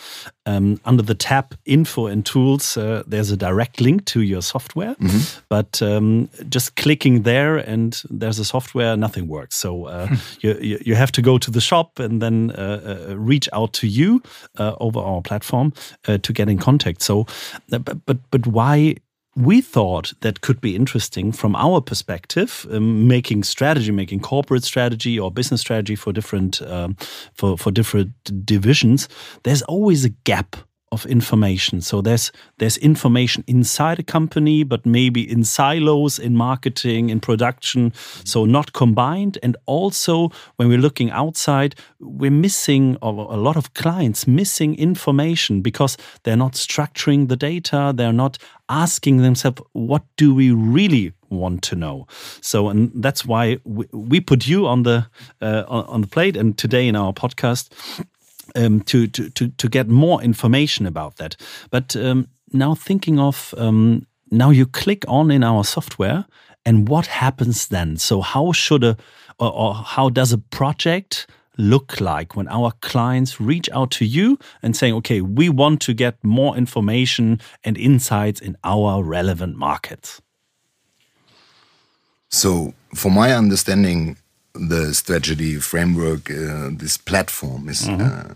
Um, 0.45 0.79
under 0.85 1.03
the 1.03 1.13
tab 1.13 1.55
info 1.65 2.07
and 2.07 2.25
tools, 2.25 2.75
uh, 2.77 3.03
there's 3.05 3.29
a 3.29 3.37
direct 3.37 3.79
link 3.79 4.05
to 4.05 4.21
your 4.21 4.41
software. 4.41 4.95
Mm 4.99 5.07
-hmm. 5.07 5.41
But 5.49 5.81
um, 5.81 6.29
just 6.49 6.75
clicking 6.75 7.23
there 7.23 7.71
and 7.71 8.03
there's 8.19 8.39
a 8.39 8.43
software, 8.43 8.97
nothing 8.97 9.27
works. 9.29 9.59
So 9.59 9.87
uh, 9.87 10.07
you, 10.41 10.77
you 10.85 10.95
have 10.95 11.11
to 11.11 11.21
go 11.21 11.37
to 11.37 11.51
the 11.51 11.61
shop 11.61 11.99
and 11.99 12.21
then 12.21 12.51
uh, 12.57 12.79
uh, 12.85 13.27
reach 13.27 13.47
out 13.53 13.73
to 13.79 13.87
you 13.87 14.21
uh, 14.59 14.73
over 14.77 15.03
our 15.03 15.21
platform 15.21 15.71
to 16.21 16.33
get 16.33 16.47
in 16.47 16.57
contact. 16.57 17.03
So, 17.03 17.25
but, 17.69 18.05
but, 18.05 18.17
but 18.29 18.47
why 18.47 18.95
we 19.35 19.61
thought 19.61 20.13
that 20.21 20.41
could 20.41 20.59
be 20.59 20.75
interesting 20.75 21.31
from 21.31 21.55
our 21.55 21.81
perspective, 21.81 22.65
um, 22.71 23.07
making 23.07 23.43
strategy, 23.43 23.91
making 23.91 24.19
corporate 24.19 24.63
strategy 24.63 25.19
or 25.19 25.31
business 25.31 25.61
strategy 25.61 25.95
for 25.95 26.11
different 26.11 26.61
um, 26.63 26.95
for 27.33 27.57
for 27.57 27.71
different 27.71 28.11
divisions. 28.45 29.07
There's 29.43 29.61
always 29.63 30.03
a 30.05 30.09
gap 30.09 30.55
of 30.91 31.05
information. 31.05 31.81
So 31.81 32.01
there's 32.01 32.31
there's 32.57 32.77
information 32.77 33.43
inside 33.47 33.99
a 33.99 34.03
company, 34.03 34.63
but 34.63 34.85
maybe 34.85 35.21
in 35.21 35.43
silos, 35.43 36.19
in 36.19 36.35
marketing, 36.35 37.09
in 37.09 37.19
production, 37.19 37.93
so 38.25 38.45
not 38.45 38.73
combined. 38.73 39.37
And 39.41 39.55
also 39.65 40.31
when 40.57 40.67
we're 40.67 40.81
looking 40.81 41.09
outside, 41.11 41.75
we're 41.99 42.31
missing 42.31 42.97
a 43.01 43.09
lot 43.09 43.57
of 43.57 43.73
clients 43.73 44.27
missing 44.27 44.75
information 44.77 45.61
because 45.61 45.97
they're 46.23 46.37
not 46.37 46.53
structuring 46.53 47.27
the 47.27 47.37
data, 47.37 47.93
they're 47.95 48.13
not 48.13 48.37
asking 48.67 49.17
themselves, 49.17 49.61
what 49.73 50.03
do 50.17 50.33
we 50.33 50.51
really 50.51 51.13
want 51.29 51.61
to 51.63 51.75
know? 51.75 52.07
So, 52.41 52.69
and 52.69 52.91
that's 52.95 53.25
why 53.25 53.59
we, 53.63 53.85
we 53.91 54.19
put 54.19 54.47
you 54.47 54.67
on 54.67 54.83
the 54.83 55.07
uh, 55.41 55.63
on 55.67 56.01
the 56.01 56.07
plate, 56.07 56.37
and 56.37 56.57
today 56.57 56.87
in 56.87 56.95
our 56.95 57.13
podcast 57.13 57.69
um, 58.55 58.81
to, 58.81 59.07
to, 59.07 59.29
to, 59.31 59.49
to 59.49 59.69
get 59.69 59.87
more 59.87 60.21
information 60.21 60.85
about 60.85 61.17
that. 61.17 61.35
But 61.69 61.95
um, 61.95 62.27
now 62.51 62.75
thinking 62.75 63.19
of 63.19 63.53
um, 63.57 64.05
now 64.29 64.49
you 64.49 64.65
click 64.65 65.03
on 65.07 65.31
in 65.31 65.43
our 65.43 65.63
software 65.63 66.25
and 66.65 66.87
what 66.87 67.07
happens 67.07 67.67
then? 67.67 67.97
So 67.97 68.21
how 68.21 68.51
should 68.51 68.83
a 68.83 68.97
or, 69.39 69.51
or 69.51 69.73
how 69.73 70.09
does 70.09 70.31
a 70.31 70.37
project 70.37 71.27
look 71.57 71.99
like 71.99 72.35
when 72.35 72.47
our 72.47 72.71
clients 72.81 73.41
reach 73.41 73.69
out 73.73 73.91
to 73.91 74.05
you 74.05 74.37
and 74.61 74.75
saying, 74.75 74.93
okay, 74.95 75.21
we 75.21 75.49
want 75.49 75.81
to 75.81 75.93
get 75.93 76.23
more 76.23 76.55
information 76.55 77.41
and 77.63 77.77
insights 77.77 78.39
in 78.39 78.55
our 78.63 79.03
relevant 79.03 79.57
markets? 79.57 80.21
So, 82.29 82.73
for 82.95 83.11
my 83.11 83.33
understanding, 83.33 84.17
the 84.53 84.93
strategy 84.93 85.59
framework, 85.59 86.29
uh, 86.29 86.69
this 86.71 86.97
platform 86.97 87.69
is 87.69 87.87
mm 87.87 87.97
-hmm. 87.97 88.01
uh, 88.01 88.33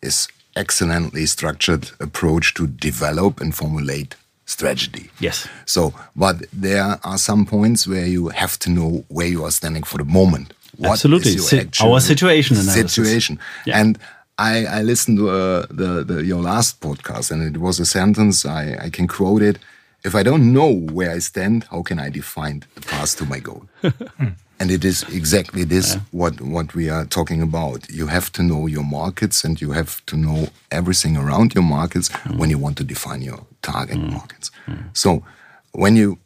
is 0.00 0.28
excellently 0.54 1.26
structured 1.26 1.92
approach 1.98 2.54
to 2.54 2.66
develop 2.66 3.40
and 3.40 3.54
formulate 3.54 4.16
strategy. 4.46 5.10
Yes. 5.20 5.48
So, 5.66 5.94
but 6.14 6.36
there 6.52 6.98
are 7.02 7.18
some 7.18 7.44
points 7.46 7.86
where 7.86 8.06
you 8.06 8.28
have 8.28 8.58
to 8.58 8.70
know 8.70 9.04
where 9.08 9.26
you 9.26 9.44
are 9.44 9.50
standing 9.50 9.84
for 9.84 9.98
the 9.98 10.04
moment. 10.04 10.52
What 10.76 10.92
Absolutely. 10.92 11.36
Our 11.80 12.00
situation 12.00 12.56
analysis. 12.56 12.92
Situation. 12.92 13.38
Yeah. 13.64 13.80
And 13.80 13.98
I, 14.38 14.66
I 14.66 14.82
listened 14.82 15.18
to 15.18 15.30
uh, 15.30 15.66
the, 15.70 16.04
the, 16.04 16.24
your 16.24 16.42
last 16.42 16.80
podcast, 16.80 17.30
and 17.30 17.42
it 17.42 17.60
was 17.60 17.78
a 17.78 17.86
sentence 17.86 18.44
I, 18.44 18.76
I 18.80 18.90
can 18.90 19.06
quote 19.06 19.42
it. 19.42 19.58
If 20.04 20.14
I 20.14 20.22
don't 20.22 20.52
know 20.52 20.70
where 20.70 21.12
I 21.12 21.20
stand, 21.20 21.64
how 21.70 21.82
can 21.82 21.98
I 21.98 22.10
define 22.10 22.64
the 22.74 22.80
path 22.82 23.16
to 23.18 23.24
my 23.24 23.38
goal? 23.38 23.66
And 24.60 24.70
it 24.70 24.84
is 24.84 25.02
exactly 25.04 25.64
this 25.64 25.94
yeah. 25.94 26.00
what 26.12 26.40
what 26.40 26.74
we 26.74 26.88
are 26.88 27.04
talking 27.04 27.42
about. 27.42 27.90
You 27.90 28.06
have 28.06 28.30
to 28.32 28.42
know 28.42 28.66
your 28.66 28.84
markets 28.84 29.44
and 29.44 29.60
you 29.60 29.72
have 29.72 30.04
to 30.06 30.16
know 30.16 30.48
everything 30.70 31.16
around 31.16 31.54
your 31.54 31.64
markets 31.64 32.08
mm. 32.08 32.38
when 32.38 32.50
you 32.50 32.58
want 32.58 32.76
to 32.78 32.84
define 32.84 33.22
your 33.22 33.46
target 33.62 33.98
mm. 33.98 34.12
markets. 34.12 34.50
Mm. 34.66 34.96
So 34.96 35.24
when 35.72 35.96
you 35.96 36.18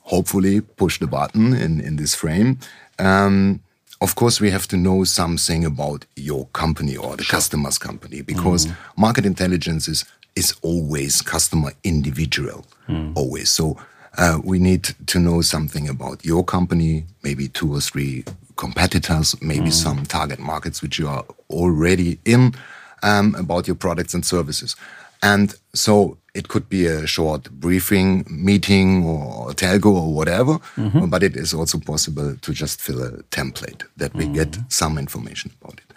hopefully 0.00 0.60
push 0.60 0.98
the 0.98 1.06
button 1.06 1.54
in, 1.54 1.80
in 1.80 1.96
this 1.96 2.14
frame, 2.14 2.58
um, 2.98 3.60
of 4.00 4.14
course 4.14 4.40
we 4.40 4.50
have 4.50 4.66
to 4.68 4.76
know 4.76 5.04
something 5.04 5.64
about 5.64 6.04
your 6.16 6.46
company 6.52 6.96
or 6.96 7.16
the 7.16 7.24
sure. 7.24 7.36
customer's 7.36 7.78
company 7.78 8.22
because 8.22 8.66
mm. 8.66 8.76
market 8.96 9.24
intelligence 9.24 9.88
is 9.88 10.04
is 10.36 10.54
always 10.62 11.22
customer 11.22 11.72
individual, 11.82 12.64
mm. 12.88 13.12
always. 13.16 13.50
So 13.50 13.76
uh, 14.18 14.40
we 14.44 14.58
need 14.58 14.94
to 15.06 15.18
know 15.18 15.40
something 15.40 15.88
about 15.88 16.24
your 16.24 16.44
company, 16.44 17.04
maybe 17.22 17.48
two 17.48 17.72
or 17.74 17.80
three 17.80 18.24
competitors, 18.56 19.40
maybe 19.40 19.70
mm. 19.70 19.72
some 19.72 20.04
target 20.04 20.38
markets 20.38 20.82
which 20.82 20.98
you 20.98 21.08
are 21.08 21.24
already 21.48 22.18
in, 22.24 22.54
um, 23.02 23.34
about 23.36 23.66
your 23.66 23.76
products 23.76 24.14
and 24.14 24.24
services. 24.24 24.76
And 25.22 25.54
so 25.74 26.18
it 26.34 26.48
could 26.48 26.68
be 26.68 26.86
a 26.86 27.06
short 27.06 27.50
briefing 27.50 28.24
meeting 28.28 29.04
or 29.04 29.50
telco 29.50 29.86
or 29.86 30.14
whatever, 30.14 30.58
mm 30.76 30.90
-hmm. 30.90 31.10
but 31.10 31.22
it 31.22 31.36
is 31.36 31.54
also 31.54 31.78
possible 31.78 32.36
to 32.40 32.52
just 32.52 32.80
fill 32.80 33.02
a 33.02 33.10
template 33.30 33.84
that 33.96 34.14
we 34.14 34.24
mm 34.24 34.34
get 34.34 34.58
some 34.68 35.00
information 35.00 35.52
about 35.60 35.80
it. 35.80 35.94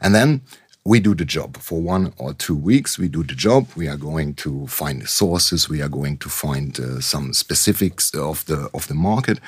And 0.00 0.14
then 0.14 0.40
we 0.84 0.98
do 1.00 1.14
the 1.14 1.24
job 1.24 1.56
for 1.58 1.80
one 1.80 2.12
or 2.16 2.32
two 2.32 2.56
weeks. 2.56 2.98
We 2.98 3.08
do 3.08 3.22
the 3.22 3.34
job. 3.34 3.68
We 3.76 3.88
are 3.88 3.96
going 3.96 4.34
to 4.34 4.66
find 4.66 5.06
sources. 5.08 5.68
We 5.68 5.82
are 5.82 5.88
going 5.88 6.16
to 6.18 6.28
find 6.28 6.78
uh, 6.80 7.00
some 7.00 7.32
specifics 7.32 8.14
of 8.14 8.44
the 8.46 8.70
of 8.72 8.86
the 8.88 8.94
market, 8.94 9.40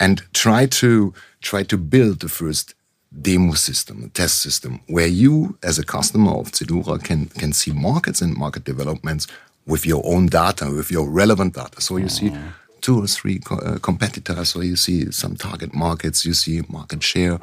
and 0.00 0.22
try 0.32 0.66
to 0.66 1.14
try 1.40 1.62
to 1.64 1.76
build 1.78 2.20
the 2.20 2.28
first 2.28 2.74
demo 3.20 3.52
system, 3.52 4.04
a 4.04 4.08
test 4.08 4.40
system, 4.40 4.80
where 4.88 5.06
you, 5.06 5.58
as 5.62 5.78
a 5.78 5.84
customer 5.84 6.32
of 6.32 6.50
Cedura, 6.52 7.02
can 7.02 7.26
can 7.26 7.52
see 7.52 7.72
markets 7.72 8.20
and 8.20 8.36
market 8.36 8.64
developments 8.64 9.26
with 9.66 9.86
your 9.86 10.02
own 10.04 10.26
data, 10.26 10.68
with 10.76 10.90
your 10.90 11.08
relevant 11.08 11.54
data. 11.54 11.80
So 11.80 11.96
you 11.96 12.08
see 12.08 12.32
two 12.80 13.00
or 13.00 13.06
three 13.06 13.38
co 13.38 13.54
uh, 13.56 13.78
competitors, 13.78 14.48
so 14.48 14.60
you 14.62 14.74
see 14.74 15.12
some 15.12 15.36
target 15.36 15.72
markets, 15.72 16.26
you 16.26 16.34
see 16.34 16.62
market 16.68 17.02
share 17.04 17.38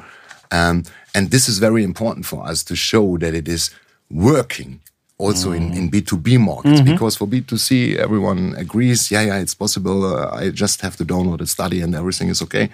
um, 0.50 0.84
and 1.14 1.30
this 1.30 1.48
is 1.48 1.58
very 1.58 1.82
important 1.82 2.26
for 2.26 2.46
us 2.46 2.64
to 2.64 2.76
show 2.76 3.18
that 3.18 3.34
it 3.34 3.48
is 3.48 3.70
working 4.10 4.80
also 5.20 5.50
mm. 5.50 5.56
in, 5.56 5.72
in 5.74 5.90
B2B 5.90 6.38
markets, 6.38 6.80
mm 6.80 6.86
-hmm. 6.86 6.92
because 6.92 7.16
for 7.18 7.28
B2C, 7.28 7.96
everyone 7.98 8.56
agrees, 8.56 9.10
yeah, 9.10 9.26
yeah, 9.26 9.42
it's 9.42 9.54
possible. 9.54 9.98
Uh, 10.12 10.42
I 10.42 10.50
just 10.54 10.80
have 10.80 10.96
to 10.96 11.04
download 11.04 11.40
a 11.42 11.46
study 11.46 11.82
and 11.82 11.94
everything 11.94 12.30
is 12.30 12.42
okay. 12.42 12.68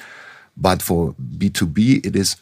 But 0.54 0.82
for 0.82 1.14
B2B, 1.38 1.78
it 2.06 2.16
is 2.16 2.36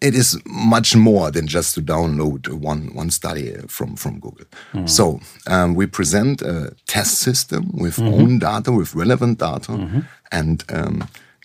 it 0.00 0.14
is 0.14 0.38
much 0.44 0.96
more 0.96 1.30
than 1.30 1.46
just 1.46 1.74
to 1.74 1.80
download 1.80 2.48
one 2.48 2.90
one 2.94 3.10
study 3.10 3.54
from 3.68 3.96
from 3.96 4.18
Google. 4.20 4.46
Mm. 4.72 4.88
So 4.88 5.20
um, 5.46 5.76
we 5.76 5.86
present 5.86 6.42
a 6.42 6.72
test 6.86 7.18
system 7.18 7.62
with 7.72 7.98
-hmm. 7.98 8.14
own 8.14 8.38
data, 8.38 8.72
with 8.72 8.94
relevant 8.94 9.38
data, 9.38 9.72
-hmm. 9.72 10.02
and 10.30 10.64
um, 10.72 11.02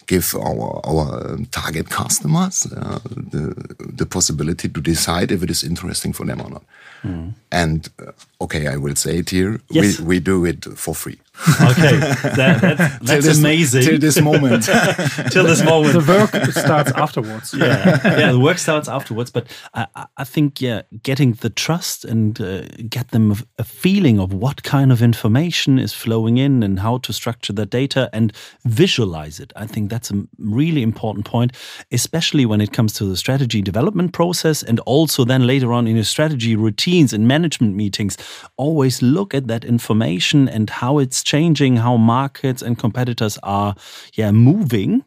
give 0.08 0.36
our 0.36 0.82
our 0.86 1.38
target 1.52 1.90
customers 1.90 2.66
uh, 2.66 3.00
the 3.32 3.54
the 3.98 4.06
possibility 4.06 4.70
to 4.70 4.82
decide 4.82 5.32
if 5.32 5.44
it 5.44 5.50
is 5.50 5.64
interesting 5.64 6.14
for 6.14 6.26
them 6.26 6.42
or 6.42 6.50
not. 6.50 6.64
Mm. 7.04 7.34
And 7.52 7.90
uh, 8.00 8.12
okay, 8.42 8.68
I 8.68 8.78
will 8.78 8.96
say 8.96 9.18
it 9.18 9.30
here: 9.30 9.60
yes. 9.70 10.00
we 10.00 10.06
we 10.06 10.20
do 10.20 10.46
it 10.46 10.66
for 10.66 10.96
free. 10.96 11.20
Okay, 11.62 11.98
that, 11.98 12.60
that's, 12.62 12.98
that's 13.01 13.25
till 13.25 13.39
amazing. 13.39 13.82
till 13.84 14.00
this 14.00 14.20
moment. 14.20 14.63
till 15.32 15.44
this 15.44 15.63
moment. 15.63 15.94
The 15.94 16.06
work 16.08 16.51
starts 16.51 16.91
afterwards. 16.91 17.53
Yeah, 17.53 18.00
yeah, 18.03 18.32
the 18.32 18.39
work 18.39 18.58
starts 18.58 18.88
afterwards. 18.88 19.29
But 19.32 19.48
I, 19.74 20.08
I 20.17 20.24
think 20.24 20.62
yeah, 20.62 20.82
getting 21.03 21.34
the 21.34 21.50
trust 21.50 22.06
and 22.06 22.39
uh, 22.41 22.62
get 22.89 23.10
them 23.10 23.36
a 23.58 23.63
feeling 23.63 24.20
of 24.20 24.34
what 24.34 24.63
kind 24.63 24.91
of 24.91 25.01
information 25.01 25.77
is 25.79 25.94
flowing 25.94 26.38
in 26.38 26.63
and 26.63 26.79
how 26.79 26.98
to 27.00 27.13
structure 27.13 27.53
the 27.53 27.65
data 27.65 28.10
and 28.13 28.34
visualize 28.65 29.39
it. 29.39 29.53
I 29.56 29.67
think 29.67 29.89
that's 29.89 30.12
a 30.12 30.25
really 30.39 30.82
important 30.82 31.25
point, 31.25 31.51
especially 31.91 32.46
when 32.46 32.62
it 32.62 32.74
comes 32.74 32.94
to 32.94 33.06
the 33.06 33.17
strategy 33.17 33.62
development 33.62 34.13
process 34.13 34.63
and 34.63 34.79
also 34.82 35.24
then 35.24 35.46
later 35.46 35.72
on 35.72 35.88
in 35.88 35.96
your 35.96 36.06
strategy 36.06 36.56
routines 36.56 37.13
and 37.13 37.27
management 37.27 37.75
meetings. 37.75 38.17
Always 38.58 39.01
look 39.01 39.34
at 39.34 39.48
that 39.48 39.63
information 39.63 40.50
and 40.50 40.70
how 40.70 40.98
it's 40.98 41.24
changing 41.32 41.78
how 41.78 41.98
markets 41.98 42.62
and 42.62 42.78
competitors 42.80 43.38
are 43.44 43.76
yeah 44.14 44.32
moving 44.32 45.04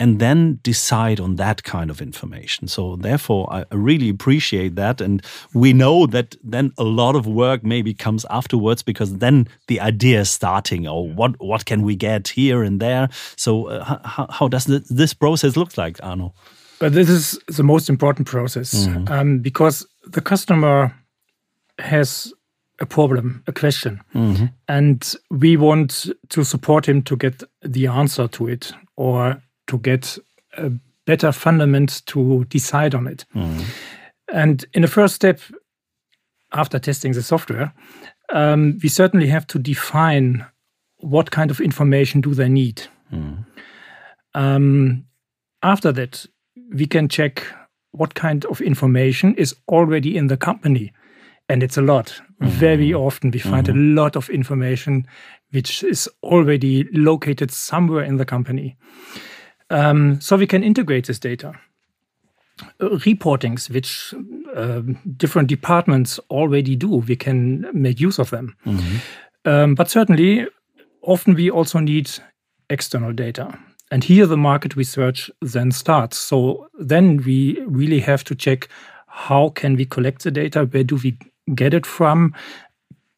and 0.00 0.18
then 0.18 0.58
decide 0.62 1.20
on 1.20 1.36
that 1.36 1.62
kind 1.62 1.90
of 1.90 2.02
information. 2.02 2.68
So 2.68 2.96
therefore, 2.96 3.46
I 3.52 3.64
really 3.70 4.08
appreciate 4.08 4.74
that, 4.74 5.00
and 5.00 5.22
we 5.54 5.72
know 5.72 6.06
that 6.06 6.36
then 6.42 6.72
a 6.78 6.84
lot 6.84 7.14
of 7.16 7.26
work 7.26 7.62
maybe 7.62 7.94
comes 7.94 8.26
afterwards 8.28 8.82
because 8.82 9.18
then 9.18 9.46
the 9.68 9.80
idea 9.80 10.20
is 10.20 10.30
starting. 10.30 10.88
Or 10.88 10.98
oh, 10.98 11.14
what 11.14 11.32
what 11.40 11.64
can 11.64 11.82
we 11.82 11.96
get 11.96 12.28
here 12.28 12.62
and 12.66 12.80
there? 12.80 13.08
So 13.36 13.68
uh, 13.68 13.98
how, 14.04 14.26
how 14.30 14.48
does 14.48 14.64
this 14.90 15.14
process 15.14 15.56
look 15.56 15.76
like, 15.76 15.98
Arno? 16.02 16.34
But 16.78 16.92
this 16.92 17.08
is 17.08 17.38
the 17.56 17.62
most 17.62 17.88
important 17.88 18.28
process 18.28 18.86
mm 18.86 18.94
-hmm. 18.94 19.20
um, 19.20 19.42
because 19.42 19.86
the 20.12 20.22
customer 20.22 20.90
has 21.78 22.34
a 22.78 22.86
problem, 22.86 23.42
a 23.46 23.52
question, 23.52 24.00
mm 24.12 24.34
-hmm. 24.34 24.48
and 24.66 25.14
we 25.28 25.58
want 25.58 26.14
to 26.28 26.44
support 26.44 26.86
him 26.86 27.02
to 27.02 27.16
get 27.16 27.44
the 27.72 27.88
answer 27.88 28.28
to 28.28 28.48
it 28.48 28.74
or 28.94 29.42
to 29.64 29.78
get 29.78 30.18
a 30.56 30.70
better 31.04 31.32
fundament 31.32 32.04
to 32.06 32.44
decide 32.48 32.96
on 32.96 33.06
it. 33.06 33.26
Mm 33.32 33.42
-hmm. 33.42 33.64
And 34.26 34.66
in 34.70 34.82
the 34.82 34.88
first 34.88 35.14
step, 35.14 35.40
after 36.48 36.80
testing 36.80 37.14
the 37.14 37.22
software, 37.22 37.72
um, 38.34 38.78
we 38.82 38.88
certainly 38.88 39.28
have 39.28 39.46
to 39.46 39.58
define 39.58 40.44
what 40.96 41.30
kind 41.30 41.50
of 41.50 41.60
information 41.60 42.20
do 42.20 42.34
they 42.34 42.48
need. 42.48 42.88
Mm 43.10 43.20
-hmm. 43.20 43.44
um, 44.56 45.06
after 45.58 45.92
that, 45.92 46.26
we 46.68 46.86
can 46.86 47.08
check 47.08 47.54
what 47.90 48.12
kind 48.14 48.46
of 48.46 48.60
information 48.60 49.34
is 49.34 49.54
already 49.64 50.14
in 50.14 50.28
the 50.28 50.36
company 50.36 50.92
and 51.46 51.62
it's 51.62 51.78
a 51.78 51.82
lot. 51.82 52.22
Mm 52.38 52.46
-hmm. 52.46 52.58
Very 52.58 52.94
often 52.94 53.30
we 53.30 53.38
find 53.38 53.54
mm 53.54 53.64
-hmm. 53.64 53.70
a 53.70 53.72
mm-hmm. 53.72 53.94
lot 53.94 54.16
of 54.16 54.28
information 54.28 55.06
which 55.50 55.82
is 55.82 56.08
already 56.20 56.88
located 56.90 57.52
somewhere 57.52 58.06
in 58.06 58.16
the 58.16 58.24
company. 58.24 58.76
Um, 59.68 60.20
so 60.20 60.36
we 60.36 60.46
can 60.46 60.62
integrate 60.62 61.02
this 61.02 61.20
data. 61.20 61.52
reportings 62.80 63.68
which 63.70 64.14
uh, 64.54 64.80
different 65.16 65.48
departments 65.48 66.20
already 66.30 66.76
do. 66.76 67.02
We 67.08 67.16
can 67.16 67.66
make 67.72 68.00
use 68.00 68.18
of 68.18 68.30
them. 68.30 68.56
Um, 69.44 69.74
but 69.74 69.90
certainly, 69.90 70.46
often 71.02 71.34
we 71.34 71.50
also 71.50 71.80
need 71.80 72.10
external 72.70 73.12
data. 73.12 73.58
And 73.90 74.04
here 74.04 74.26
the 74.26 74.36
market 74.36 74.76
research 74.76 75.30
then 75.40 75.70
starts. 75.70 76.16
So 76.16 76.68
then 76.78 77.18
we 77.18 77.60
really 77.66 78.00
have 78.00 78.24
to 78.24 78.34
check 78.34 78.68
how 79.06 79.50
can 79.50 79.76
we 79.76 79.84
collect 79.84 80.22
the 80.24 80.30
data? 80.30 80.64
Where 80.64 80.84
do 80.84 80.96
we 80.96 81.18
get 81.54 81.74
it 81.74 81.86
from? 81.86 82.34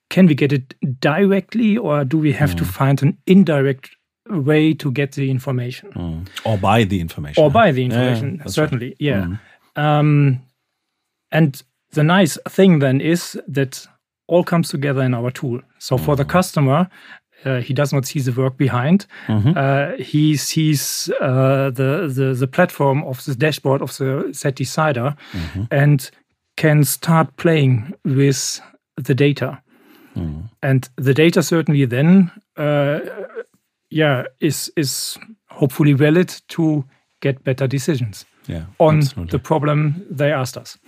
Can 0.09 0.27
we 0.27 0.35
get 0.35 0.53
it 0.53 0.75
directly 1.01 1.77
or 1.77 2.05
do 2.05 2.19
we 2.19 2.33
have 2.33 2.55
to 2.57 2.65
find 2.65 3.03
an 3.03 3.19
indirect 3.27 3.91
way 4.29 4.75
to 4.75 4.91
get 4.93 5.13
the 5.13 5.31
information? 5.31 6.25
Or 6.45 6.57
buy 6.59 6.85
the 6.85 7.01
information. 7.01 7.43
Or 7.43 7.51
buy 7.51 7.73
the 7.73 7.85
information, 7.85 8.37
that's 8.39 8.55
certainly. 8.55 8.87
right. 8.89 8.97
Yeah. 9.01 9.25
Mhm. 9.27 9.39
Um, 9.83 10.41
and 11.33 11.63
the 11.93 12.03
nice 12.03 12.39
thing 12.49 12.79
then 12.81 13.01
is 13.01 13.39
that 13.49 13.87
all 14.29 14.45
comes 14.45 14.69
together 14.69 15.03
in 15.03 15.15
our 15.15 15.31
tool. 15.31 15.61
So 15.79 15.99
for 15.99 16.17
the 16.17 16.25
customer, 16.25 16.89
uh, 17.45 17.61
he 17.61 17.75
does 17.75 17.93
not 17.93 18.07
see 18.07 18.21
the 18.21 18.33
work 18.33 18.57
behind. 18.57 19.07
Uh, 19.29 19.93
he 19.99 20.37
sees 20.37 21.11
uh, 21.21 21.71
the, 21.71 22.09
the 22.13 22.35
the 22.35 22.47
platform 22.47 23.03
of 23.05 23.25
the 23.25 23.35
dashboard 23.35 23.83
of 23.83 23.97
the 23.99 24.29
CedDecider, 24.33 25.17
and 25.71 26.11
can 26.57 26.85
start 26.85 27.37
playing 27.37 27.95
with 28.05 28.61
the 28.97 29.15
data. 29.15 29.63
And 30.63 30.89
the 30.97 31.13
data 31.13 31.43
certainly 31.43 31.85
then, 31.87 32.31
uh, 32.57 33.01
yeah, 33.91 34.25
is 34.41 34.73
is 34.77 35.19
hopefully 35.51 35.93
valid 35.93 36.43
to 36.49 36.85
get 37.21 37.45
better 37.45 37.67
decisions 37.69 38.25
Yeah, 38.49 38.65
on 38.79 38.99
absolutely. 38.99 39.31
the 39.31 39.39
problem 39.39 40.07
they 40.11 40.33
asked 40.33 40.57
us. 40.57 40.79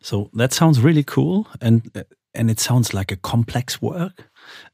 So 0.00 0.30
that 0.32 0.52
sounds 0.54 0.80
really 0.80 1.04
cool, 1.04 1.46
and 1.60 1.82
uh, 1.94 2.02
and 2.34 2.50
it 2.50 2.60
sounds 2.60 2.94
like 2.94 3.12
a 3.12 3.16
complex 3.16 3.80
work 3.80 4.28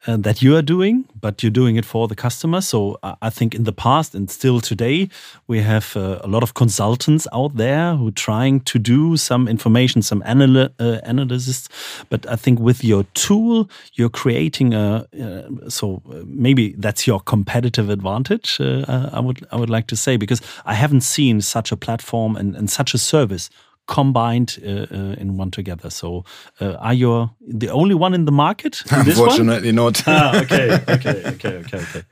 uh, 0.06 0.16
that 0.16 0.40
you 0.42 0.56
are 0.56 0.62
doing, 0.62 1.04
but 1.20 1.42
you're 1.42 1.50
doing 1.50 1.76
it 1.76 1.84
for 1.84 2.08
the 2.08 2.14
customer. 2.14 2.60
So 2.60 2.98
I 3.02 3.30
think 3.30 3.54
in 3.54 3.64
the 3.64 3.72
past 3.72 4.14
and 4.14 4.30
still 4.30 4.60
today, 4.60 5.08
we 5.46 5.60
have 5.60 5.96
uh, 5.96 6.20
a 6.22 6.28
lot 6.28 6.42
of 6.42 6.54
consultants 6.54 7.26
out 7.32 7.56
there 7.56 7.96
who 7.96 8.08
are 8.08 8.12
trying 8.12 8.60
to 8.60 8.78
do 8.78 9.16
some 9.16 9.48
information, 9.48 10.02
some 10.02 10.22
anal 10.24 10.68
uh, 10.78 11.00
analysis. 11.04 11.68
But 12.08 12.26
I 12.26 12.36
think 12.36 12.60
with 12.60 12.84
your 12.84 13.04
tool, 13.14 13.68
you're 13.94 14.10
creating 14.10 14.74
a 14.74 15.06
uh, 15.20 15.68
so 15.68 16.02
uh, 16.10 16.22
maybe 16.26 16.74
that's 16.78 17.06
your 17.06 17.20
competitive 17.20 17.90
advantage. 17.90 18.60
I 18.60 19.20
would 19.20 19.46
I 19.50 19.56
would 19.56 19.70
like 19.70 19.86
to 19.88 19.96
say 19.96 20.16
because 20.16 20.40
I 20.64 20.74
haven't 20.74 21.02
seen 21.02 21.40
such 21.40 21.72
a 21.72 21.76
platform 21.76 22.36
and, 22.36 22.56
and 22.56 22.70
such 22.70 22.94
a 22.94 22.98
service 22.98 23.50
combined 23.88 24.58
uh, 24.64 24.86
uh, 24.90 25.16
in 25.18 25.36
one 25.36 25.50
together. 25.50 25.90
So, 25.90 26.24
uh, 26.60 26.74
are 26.74 26.94
you 26.94 27.30
the 27.40 27.70
only 27.70 27.94
one 27.94 28.14
in 28.14 28.26
the 28.26 28.32
market? 28.32 28.82
in 28.92 29.04
this 29.04 29.18
one? 29.18 29.30
Unfortunately, 29.30 29.72
not. 29.72 30.02
ah, 30.06 30.40
okay, 30.42 30.78
okay, 30.88 31.22
okay, 31.26 31.56
okay, 31.56 31.78
okay. 31.78 32.02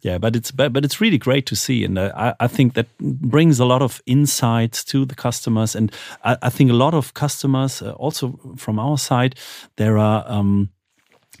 Yeah, 0.00 0.18
but 0.18 0.36
it's 0.36 0.50
but, 0.50 0.72
but 0.72 0.84
it's 0.84 1.00
really 1.00 1.18
great 1.18 1.46
to 1.46 1.56
see, 1.56 1.84
and 1.84 1.98
I, 1.98 2.34
I 2.40 2.48
think 2.48 2.74
that 2.74 2.86
brings 2.98 3.60
a 3.60 3.64
lot 3.64 3.82
of 3.82 4.02
insights 4.04 4.84
to 4.84 5.06
the 5.06 5.14
customers, 5.14 5.76
and 5.76 5.92
I, 6.24 6.36
I 6.42 6.50
think 6.50 6.70
a 6.70 6.74
lot 6.74 6.94
of 6.94 7.12
customers, 7.14 7.82
uh, 7.82 7.92
also 7.92 8.38
from 8.56 8.78
our 8.78 8.98
side, 8.98 9.34
there 9.76 9.96
are 9.96 10.24
um, 10.26 10.68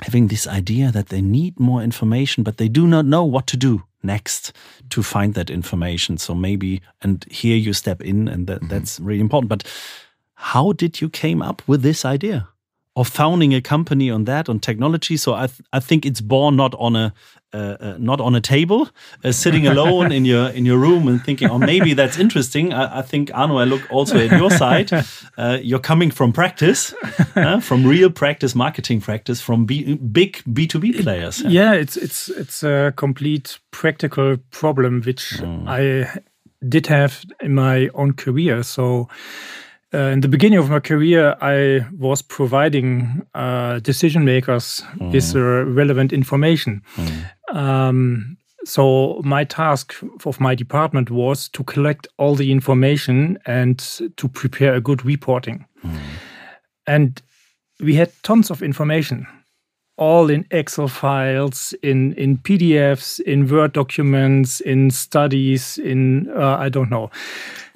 having 0.00 0.28
this 0.28 0.46
idea 0.46 0.90
that 0.92 1.08
they 1.08 1.20
need 1.20 1.60
more 1.60 1.82
information, 1.82 2.44
but 2.44 2.56
they 2.56 2.68
do 2.68 2.86
not 2.86 3.04
know 3.04 3.24
what 3.24 3.46
to 3.46 3.56
do 3.56 3.82
next 4.04 4.52
to 4.90 5.02
find 5.02 5.34
that 5.34 5.50
information. 5.50 6.18
So 6.18 6.34
maybe, 6.34 6.82
and 7.02 7.24
here 7.30 7.56
you 7.56 7.72
step 7.72 8.00
in, 8.00 8.28
and 8.28 8.46
that, 8.46 8.58
mm-hmm. 8.58 8.68
that's 8.68 9.00
really 9.00 9.20
important. 9.20 9.48
But 9.48 9.64
how 10.34 10.72
did 10.72 11.00
you 11.00 11.08
came 11.08 11.42
up 11.42 11.62
with 11.66 11.82
this 11.82 12.04
idea 12.04 12.48
of 12.96 13.08
founding 13.08 13.54
a 13.54 13.60
company 13.60 14.10
on 14.10 14.24
that 14.24 14.48
on 14.48 14.60
technology? 14.60 15.16
So 15.16 15.34
I 15.34 15.46
th 15.46 15.60
I 15.72 15.80
think 15.80 16.04
it's 16.06 16.20
born 16.20 16.56
not 16.56 16.74
on 16.74 16.96
a 16.96 17.12
uh, 17.54 17.76
uh, 17.80 17.96
not 18.00 18.20
on 18.20 18.34
a 18.34 18.40
table, 18.40 18.88
uh, 19.22 19.30
sitting 19.30 19.64
alone 19.64 20.10
in 20.10 20.24
your 20.24 20.48
in 20.48 20.66
your 20.66 20.76
room 20.76 21.06
and 21.06 21.22
thinking, 21.24 21.48
oh, 21.48 21.58
maybe 21.58 21.94
that's 21.94 22.18
interesting. 22.18 22.72
I, 22.72 22.98
I 22.98 23.02
think 23.02 23.30
Arno, 23.32 23.58
I 23.58 23.64
look 23.64 23.82
also 23.92 24.18
at 24.18 24.36
your 24.38 24.50
side. 24.50 24.90
Uh, 25.36 25.58
you're 25.62 25.80
coming 25.80 26.12
from 26.12 26.32
practice, 26.32 26.94
uh, 27.34 27.58
from 27.60 27.84
real 27.84 28.08
practice, 28.08 28.54
marketing 28.54 29.00
practice, 29.00 29.40
from 29.40 29.64
B 29.66 29.94
big 29.94 30.42
B 30.52 30.66
two 30.66 30.78
B 30.78 30.92
players. 30.92 31.42
Yeah, 31.42 31.72
it's 31.72 31.96
it's 31.96 32.28
it's 32.28 32.62
a 32.62 32.92
complete 32.96 33.58
practical 33.72 34.36
problem 34.50 35.02
which 35.02 35.42
I 35.66 36.06
did 36.68 36.86
have 36.86 37.24
in 37.40 37.54
my 37.54 37.88
own 37.94 38.12
career. 38.12 38.62
So. 38.62 39.08
Uh, 39.94 40.10
in 40.10 40.20
the 40.20 40.28
beginning 40.28 40.58
of 40.58 40.70
my 40.70 40.80
career, 40.80 41.36
I 41.40 41.86
was 41.96 42.20
providing 42.20 43.22
uh, 43.34 43.78
decision 43.78 44.24
makers 44.24 44.82
with 45.12 45.36
uh, 45.36 45.64
relevant 45.66 46.12
information. 46.12 46.82
Um, 47.52 48.36
so 48.64 49.20
my 49.24 49.44
task 49.44 49.94
of 50.24 50.40
my 50.40 50.56
department 50.56 51.10
was 51.10 51.48
to 51.50 51.62
collect 51.62 52.08
all 52.18 52.34
the 52.34 52.50
information 52.50 53.38
and 53.46 53.78
to 54.16 54.28
prepare 54.28 54.74
a 54.74 54.80
good 54.80 55.04
reporting. 55.04 55.66
And 56.86 57.22
we 57.78 57.94
had 57.94 58.10
tons 58.22 58.50
of 58.50 58.62
information, 58.62 59.26
all 59.96 60.30
in 60.30 60.44
Excel 60.50 60.88
files, 60.88 61.74
in 61.82 62.12
in 62.14 62.38
PDFs, 62.38 63.20
in 63.20 63.46
Word 63.48 63.72
documents, 63.72 64.60
in 64.60 64.90
studies, 64.90 65.78
in 65.78 66.28
uh, 66.36 66.56
I 66.66 66.68
don't 66.68 66.90
know. 66.90 67.10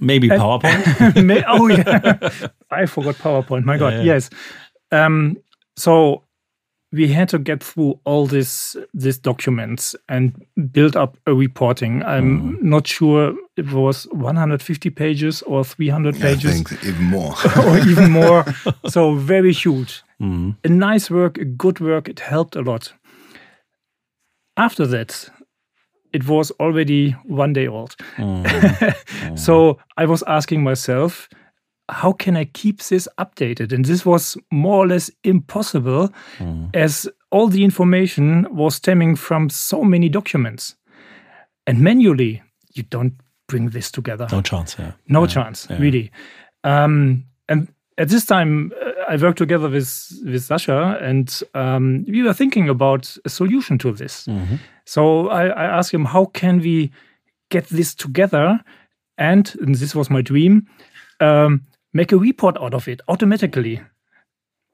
Maybe 0.01 0.29
PowerPoint. 0.29 1.25
May- 1.25 1.45
oh 1.47 1.69
yeah, 1.69 2.19
I 2.71 2.87
forgot 2.87 3.17
PowerPoint. 3.17 3.65
My 3.65 3.79
God, 3.79 3.93
Yeah. 3.95 4.03
yes. 4.15 4.31
Um, 4.93 5.37
so 5.77 6.23
we 6.93 7.07
had 7.13 7.29
to 7.29 7.39
get 7.39 7.63
through 7.63 8.01
all 8.05 8.27
this 8.27 8.77
these 8.95 9.19
documents 9.19 9.95
and 10.09 10.33
build 10.73 10.97
up 10.97 11.17
a 11.27 11.35
reporting. 11.35 12.03
I'm 12.03 12.41
Mm-hmm. 12.41 12.69
not 12.69 12.87
sure 12.87 13.35
it 13.57 13.73
was 13.73 14.07
150 14.13 14.91
pages 14.91 15.43
or 15.43 15.65
300 15.65 16.17
I 16.17 16.19
pages 16.21 16.53
think 16.63 16.85
even 16.85 17.05
more. 17.05 17.35
or 17.67 17.79
even 17.89 18.11
more. 18.11 18.45
so 18.89 19.15
very 19.15 19.53
huge. 19.53 20.03
Mhm. 20.23 20.57
A 20.65 20.69
nice 20.69 21.11
work, 21.11 21.39
a 21.39 21.45
good 21.45 21.81
work. 21.81 22.09
It 22.09 22.21
helped 22.21 22.57
a 22.57 22.63
lot. 22.63 22.93
After 24.57 24.87
that, 24.87 25.31
it 26.13 26.27
was 26.27 26.51
already 26.59 27.13
one 27.25 27.53
day 27.53 27.69
old. 27.69 27.95
so 29.37 29.79
I 29.97 30.07
was 30.07 30.23
asking 30.27 30.63
myself, 30.63 31.29
how 31.91 32.13
can 32.13 32.37
I 32.37 32.45
keep 32.47 32.83
this 32.83 33.09
updated? 33.19 33.73
And 33.73 33.85
this 33.85 34.05
was 34.05 34.37
more 34.51 34.77
or 34.85 34.87
less 34.87 35.11
impossible 35.25 36.11
as 36.75 37.09
all 37.31 37.49
the 37.49 37.63
information 37.65 38.47
was 38.51 38.75
stemming 38.77 39.17
from 39.17 39.49
so 39.51 39.85
many 39.85 40.09
documents. 40.09 40.77
And 41.67 41.81
manually, 41.81 42.43
you 42.75 42.83
don't 42.83 43.15
bring 43.47 43.71
this 43.71 43.91
together. 43.91 44.27
No 44.33 44.43
chance. 44.43 44.77
Yeah. 44.79 44.93
No 45.09 45.27
chance, 45.27 45.69
really. 45.79 46.11
Um, 46.65 47.25
and 47.49 47.69
at 47.97 48.09
this 48.09 48.25
time, 48.27 48.73
uh, 48.83 48.93
I 49.09 49.17
worked 49.17 49.39
together 49.39 49.69
with 49.69 50.13
with 50.25 50.43
Sascha, 50.43 51.03
and 51.03 51.43
um, 51.55 52.05
we 52.09 52.23
were 52.23 52.35
thinking 52.35 52.69
about 52.69 53.17
a 53.25 53.29
solution 53.29 53.79
to 53.79 53.93
this. 53.93 54.29
So 54.85 55.29
I, 55.29 55.49
I 55.49 55.65
asked 55.65 55.93
him, 55.93 56.07
how 56.07 56.27
can 56.27 56.61
we 56.61 56.91
get 57.51 57.69
this 57.69 57.95
together? 57.95 58.61
And, 59.19 59.55
and 59.61 59.75
this 59.75 59.95
was 59.95 60.09
my 60.09 60.23
dream, 60.23 60.67
um, 61.21 61.67
make 61.93 62.13
a 62.13 62.17
report 62.17 62.57
out 62.59 62.73
of 62.73 62.89
it 62.89 63.01
automatically. 63.09 63.83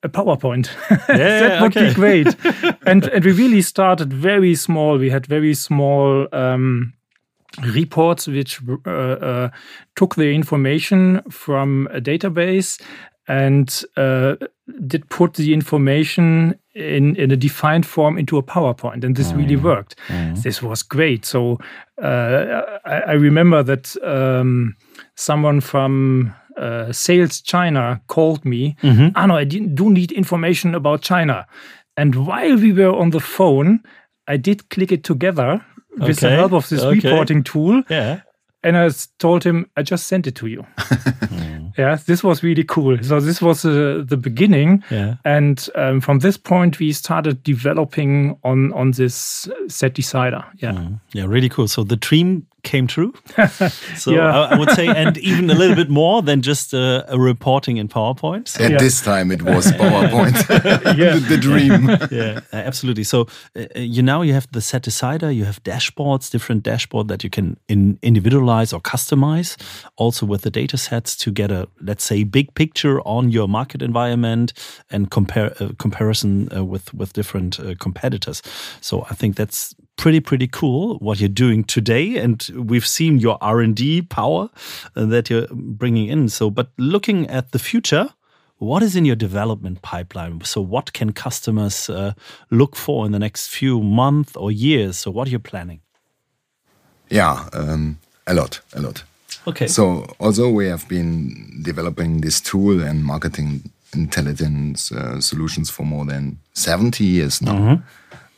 A 0.03 0.09
PowerPoint. 0.09 0.69
that 1.09 1.19
yeah, 1.19 1.63
would 1.63 1.77
okay. 1.77 1.89
be 1.89 1.95
great. 1.95 2.37
and 2.87 3.07
and 3.07 3.25
we 3.25 3.33
really 3.33 3.63
started 3.63 4.13
very 4.13 4.55
small. 4.55 4.99
We 4.99 5.09
had 5.09 5.27
very 5.27 5.55
small 5.55 6.29
um, 6.33 6.93
reports 7.63 8.29
which 8.29 8.61
uh, 8.87 8.91
uh, 8.91 9.51
took 9.97 10.17
the 10.17 10.35
information 10.35 11.23
from 11.31 11.89
a 11.91 12.01
database 12.01 12.81
and 13.27 13.85
uh, 13.97 14.37
did 14.87 15.09
put 15.09 15.35
the 15.35 15.53
information 15.53 16.59
in, 16.75 17.17
in 17.17 17.31
a 17.31 17.37
defined 17.37 17.87
form 17.87 18.19
into 18.19 18.37
a 18.37 18.43
PowerPoint. 18.43 19.05
And 19.05 19.17
this 19.17 19.33
really 19.33 19.57
worked. 19.57 19.97
This 20.43 20.63
was 20.63 20.83
great. 20.83 21.25
So 21.25 21.59
uh, 22.03 22.63
I, 22.85 23.01
I 23.01 23.13
remember 23.13 23.63
that 23.63 23.97
um, 24.03 24.77
someone 25.15 25.61
from 25.61 26.35
uh, 26.57 26.93
Sales 26.93 27.41
China 27.41 28.01
called 28.07 28.45
me. 28.45 28.77
Arno, 29.15 29.37
I 29.37 29.45
didn't- 29.45 29.75
do 29.75 29.91
need 29.91 30.13
information 30.13 30.75
about 30.75 31.03
China. 31.03 31.47
And 31.97 32.27
while 32.27 32.57
we 32.57 32.73
were 32.73 32.95
on 32.95 33.11
the 33.11 33.21
phone, 33.21 33.81
I 34.27 34.37
did 34.37 34.69
click 34.69 34.91
it 34.93 35.05
together 35.05 35.65
with 35.99 36.21
the 36.21 36.31
help 36.31 36.53
of 36.53 36.69
this 36.69 36.83
okay. 36.83 37.09
reporting 37.09 37.45
tool. 37.45 37.83
Yeah. 37.89 38.21
And 38.65 38.77
I 38.77 38.91
told 39.19 39.45
him, 39.45 39.71
I 39.77 39.83
just 39.83 40.07
sent 40.07 40.27
it 40.27 40.35
to 40.37 40.47
you. 40.47 40.67
yeah, 41.79 41.99
this 42.07 42.25
was 42.25 42.43
really 42.43 42.65
cool. 42.65 43.01
So, 43.03 43.21
this 43.21 43.41
was 43.41 43.65
uh, 43.65 44.03
the 44.07 44.17
beginning. 44.17 44.83
Yeah. 44.91 45.17
And 45.25 45.69
um, 45.75 46.01
from 46.01 46.21
this 46.21 46.37
point, 46.37 46.79
we 46.79 46.93
started 46.93 47.43
developing 47.43 48.39
on, 48.43 48.73
on 48.73 48.93
this 48.93 49.49
CedDecider. 49.67 50.45
Yeah. 50.57 50.89
Yeah, 51.13 51.27
really 51.27 51.49
cool. 51.49 51.69
So 51.69 51.85
the 51.85 51.97
dream 51.97 52.47
came 52.65 52.87
true. 52.87 53.13
so 53.97 54.11
Yeah. 54.11 54.29
I, 54.41 54.55
I 54.55 54.59
would 54.59 54.71
say, 54.71 54.89
and 54.89 55.17
even 55.19 55.51
a 55.51 55.55
little 55.55 55.77
bit 55.77 55.89
more 55.91 56.23
than 56.23 56.43
just 56.43 56.73
a, 56.75 57.05
a 57.09 57.19
reporting 57.19 57.77
in 57.77 57.89
PowerPoint. 57.89 58.49
So, 58.49 58.65
At 58.65 58.71
Yeah. 58.71 58.79
this 58.79 59.01
time, 59.03 59.31
it 59.35 59.43
was 59.43 59.67
PowerPoint, 59.73 60.35
the, 60.49 61.25
the 61.29 61.37
dream. 61.37 61.89
yeah, 62.11 62.41
absolutely. 62.53 63.05
So 63.05 63.27
uh, 63.57 63.67
you 63.77 64.03
now 64.03 64.23
you 64.23 64.33
have 64.35 64.47
the 64.53 64.61
CedDecider, 64.61 65.31
you 65.35 65.45
have 65.45 65.63
dashboards, 65.63 66.31
different 66.31 66.63
dashboard 66.65 67.09
that 67.09 67.23
you 67.25 67.31
can 67.31 67.57
in, 67.69 67.99
individualize 68.03 68.73
or 68.73 68.81
customize, 68.81 69.57
also 69.97 70.27
with 70.27 70.43
the 70.43 70.51
data 70.51 70.77
sets 70.77 71.17
to 71.17 71.31
get 71.31 71.51
a 71.51 71.69
let's 71.81 72.05
say 72.05 72.25
big 72.25 72.55
picture 72.55 73.01
on 73.07 73.31
your 73.31 73.49
market 73.49 73.83
environment 73.83 74.53
and 74.91 75.11
compare 75.11 75.53
uh, 75.61 75.69
comparison 75.79 76.49
uh, 76.57 76.65
with 76.65 76.93
with 76.95 77.13
different 77.13 77.61
uh, 77.61 77.75
competitors. 77.79 78.43
So 78.81 79.07
I 79.11 79.15
think 79.15 79.37
that's 79.37 79.75
pretty 79.97 80.21
pretty 80.21 80.47
cool 80.47 80.99
what 80.99 81.21
you're 81.21 81.29
doing 81.29 81.65
today, 81.65 82.17
and 82.19 82.49
we've 82.55 82.87
seen 82.87 83.19
your 83.19 83.39
R 83.41 83.61
and 83.61 83.75
D 83.77 84.03
power 84.03 84.51
uh, 84.97 85.07
that 85.07 85.31
you're 85.31 85.47
bringing 85.51 86.09
in. 86.09 86.29
So, 86.29 86.51
but 86.51 86.69
looking 86.79 87.29
at 87.29 87.53
the 87.53 87.59
future. 87.59 88.11
What 88.59 88.85
is 88.85 88.95
in 88.95 89.05
your 89.05 89.17
development 89.17 89.83
pipeline? 89.83 90.41
So, 90.45 90.61
what 90.61 90.93
can 90.93 91.13
customers 91.13 91.91
uh, 91.91 92.13
look 92.51 92.77
for 92.77 93.05
in 93.05 93.13
the 93.13 93.19
next 93.19 93.49
few 93.49 93.83
months 93.83 94.37
or 94.37 94.53
years? 94.53 94.97
So, 94.97 95.11
what 95.11 95.27
are 95.27 95.31
you 95.31 95.41
planning? 95.41 95.81
Yeah, 97.11 97.49
um, 97.53 97.99
a 98.27 98.33
lot, 98.33 98.61
a 98.73 98.81
lot. 98.81 99.03
Okay. 99.47 99.67
So, 99.67 100.07
although 100.21 100.51
we 100.51 100.69
have 100.69 100.89
been 100.89 101.61
developing 101.63 102.21
this 102.21 102.41
tool 102.41 102.83
and 102.83 103.05
marketing 103.05 103.71
intelligence 103.93 104.91
uh, 104.93 105.21
solutions 105.21 105.69
for 105.69 105.85
more 105.85 106.05
than 106.05 106.39
70 106.55 107.05
years 107.05 107.43
now, 107.43 107.83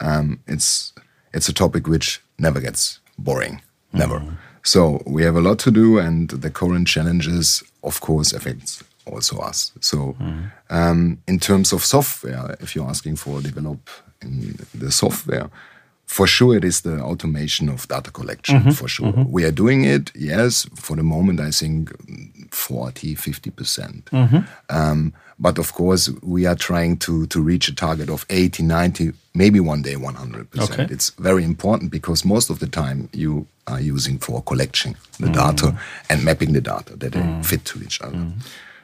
um, 0.00 0.40
it's 0.46 0.92
it's 1.36 1.48
a 1.48 1.52
topic 1.52 1.86
which 1.86 2.20
never 2.38 2.60
gets 2.60 3.00
boring, 3.18 3.56
mm-hmm. 3.56 3.98
never. 3.98 4.22
So 4.62 5.02
we 5.06 5.22
have 5.22 5.36
a 5.36 5.40
lot 5.40 5.58
to 5.60 5.70
do, 5.70 5.98
and 5.98 6.28
the 6.30 6.50
current 6.50 6.88
challenges, 6.88 7.62
of 7.82 8.00
course, 8.00 8.32
affects 8.32 8.82
also 9.04 9.38
us. 9.38 9.72
So, 9.80 9.96
mm-hmm. 9.96 10.46
um, 10.70 11.18
in 11.28 11.38
terms 11.38 11.72
of 11.72 11.84
software, 11.84 12.56
if 12.60 12.74
you're 12.74 12.88
asking 12.88 13.16
for 13.16 13.40
develop 13.40 13.88
in 14.20 14.58
the 14.74 14.90
software, 14.90 15.50
for 16.06 16.26
sure 16.26 16.56
it 16.56 16.64
is 16.64 16.80
the 16.80 17.00
automation 17.00 17.68
of 17.68 17.86
data 17.88 18.10
collection 18.10 18.60
mm-hmm. 18.60 18.70
for 18.70 18.88
sure. 18.88 19.12
We 19.28 19.44
are 19.44 19.50
doing 19.50 19.84
it 19.84 20.12
yes 20.14 20.66
for 20.74 20.96
the 20.96 21.02
moment 21.02 21.40
i 21.40 21.50
think 21.50 21.92
40 22.54 23.14
50 23.16 23.50
percent. 23.50 24.08
Um, 24.70 25.12
but 25.38 25.58
of 25.58 25.72
course 25.74 26.10
we 26.22 26.46
are 26.46 26.54
trying 26.56 26.96
to 26.96 27.26
to 27.26 27.40
reach 27.40 27.68
a 27.68 27.74
target 27.74 28.08
of 28.08 28.24
80 28.30 28.62
90 28.62 29.12
maybe 29.34 29.60
one 29.60 29.82
day 29.82 29.96
100 29.96 30.50
percent. 30.50 30.80
Okay. 30.80 30.94
it's 30.94 31.10
very 31.18 31.44
important 31.44 31.90
because 31.90 32.24
most 32.24 32.50
of 32.50 32.58
the 32.58 32.66
time 32.66 33.08
you 33.12 33.46
are 33.66 33.80
using 33.80 34.18
for 34.18 34.42
collecting 34.42 34.96
the 35.18 35.28
data 35.28 35.76
and 36.08 36.24
mapping 36.24 36.52
the 36.52 36.60
data 36.60 36.96
that 36.96 37.12
they 37.12 37.42
fit 37.42 37.64
to 37.64 37.82
each 37.82 38.00
other. 38.00 38.26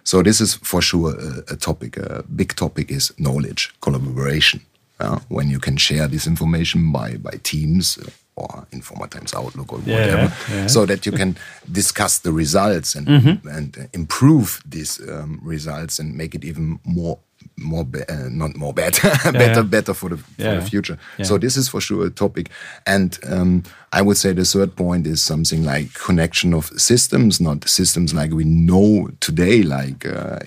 So 0.05 0.23
this 0.23 0.41
is 0.41 0.55
for 0.55 0.83
sure 0.83 1.15
a, 1.15 1.53
a 1.53 1.57
topic. 1.57 1.97
A 1.97 2.25
big 2.35 2.57
topic 2.57 2.91
is 2.91 3.12
knowledge 3.19 3.73
collaboration. 3.81 4.61
Uh, 4.99 5.19
when 5.29 5.49
you 5.51 5.59
can 5.59 5.77
share 5.77 6.09
this 6.09 6.27
information 6.27 6.93
by 6.93 7.17
by 7.17 7.38
Teams 7.43 7.99
uh, 7.99 8.11
or 8.37 8.66
Informa 8.73 9.09
Times 9.09 9.35
Outlook 9.35 9.73
or 9.73 9.81
Yeah, 9.85 9.97
whatever, 10.01 10.33
yeah. 10.51 10.66
so 10.66 10.87
that 10.87 11.05
you 11.07 11.12
can 11.12 11.37
discuss 11.73 12.18
the 12.21 12.33
results 12.33 12.95
and 12.95 13.09
and 13.47 13.77
uh, 13.79 13.83
improve 13.92 14.62
these 14.71 15.01
um, 15.09 15.40
results 15.45 15.99
and 15.99 16.16
make 16.16 16.35
it 16.35 16.45
even 16.45 16.79
more 16.85 17.18
more 17.57 17.85
be- 17.85 18.09
uh, 18.09 18.29
not 18.31 18.57
more 18.57 18.73
better 18.73 19.11
better 19.33 19.62
better 19.64 19.95
for 19.95 20.09
the 20.11 20.16
for 20.16 20.55
the 20.61 20.62
future. 20.71 20.97
So 21.23 21.38
this 21.38 21.57
is 21.57 21.68
for 21.68 21.81
sure 21.81 22.07
a 22.07 22.11
topic, 22.11 22.51
and 22.87 23.18
um, 23.29 23.62
I 23.92 24.01
would 24.01 24.16
say 24.16 24.33
the 24.33 24.45
third 24.45 24.77
point 24.77 25.07
is 25.07 25.23
something 25.23 25.64
like 25.64 25.92
connection 26.07 26.55
of 26.55 26.66
systems, 26.77 27.40
not 27.40 27.68
systems 27.68 28.14
like 28.14 28.31
we 28.37 28.45
know 28.45 29.11
today, 29.21 29.62
like 29.62 30.07
uh, 30.07 30.38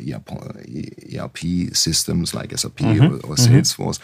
ERP, 1.20 1.76
systems 1.76 2.34
like 2.34 2.58
SAP 2.58 2.82
or, 2.82 3.16
or 3.28 3.36
Salesforce, 3.36 4.00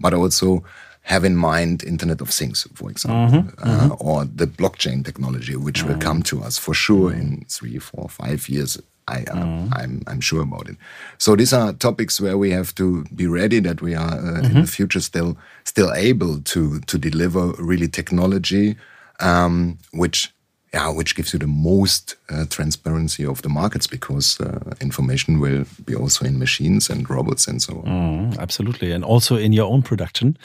but 0.00 0.14
also 0.14 0.62
have 1.06 1.24
in 1.24 1.36
mind 1.36 1.84
Internet 1.84 2.20
of 2.20 2.30
Things, 2.30 2.66
for 2.74 2.90
example, 2.90 3.52
uh, 3.62 3.90
or 4.00 4.24
the 4.24 4.46
blockchain 4.46 5.04
technology, 5.04 5.54
which 5.54 5.84
will 5.84 5.98
come 5.98 6.20
to 6.24 6.42
us 6.42 6.58
for 6.58 6.74
sure 6.74 7.12
in 7.12 7.44
three, 7.48 7.78
four, 7.78 8.08
five 8.08 8.48
years. 8.48 8.76
I, 9.08 9.22
uh, 9.30 9.68
I'm, 9.80 10.02
I'm 10.08 10.20
sure 10.20 10.42
about 10.42 10.68
it. 10.68 10.76
So 11.18 11.36
these 11.36 11.52
are 11.52 11.72
topics 11.72 12.20
where 12.20 12.36
we 12.36 12.50
have 12.50 12.74
to 12.74 13.04
be 13.14 13.28
ready 13.28 13.60
that 13.60 13.80
we 13.80 13.94
are 13.94 14.18
uh, 14.18 14.42
in 14.42 14.54
the 14.62 14.66
future 14.66 15.00
still 15.00 15.36
still 15.62 15.92
able 15.94 16.40
to 16.52 16.80
to 16.80 16.98
deliver 16.98 17.52
really 17.70 17.88
technology, 17.88 18.76
um, 19.20 19.78
which 19.92 20.32
yeah, 20.76 20.90
which 20.90 21.14
gives 21.16 21.32
you 21.32 21.38
the 21.38 21.46
most 21.46 22.16
uh, 22.28 22.44
transparency 22.50 23.24
of 23.24 23.40
the 23.40 23.48
markets 23.48 23.86
because 23.86 24.40
uh, 24.40 24.74
information 24.80 25.40
will 25.40 25.64
be 25.86 25.94
also 25.94 26.26
in 26.26 26.38
machines 26.38 26.90
and 26.90 27.08
robots 27.08 27.48
and 27.48 27.62
so 27.62 27.72
on. 27.78 27.84
Mm, 27.84 28.38
absolutely, 28.38 28.92
and 28.92 29.04
also 29.04 29.36
in 29.36 29.52
your 29.54 29.72
own 29.72 29.82
production, 29.82 30.36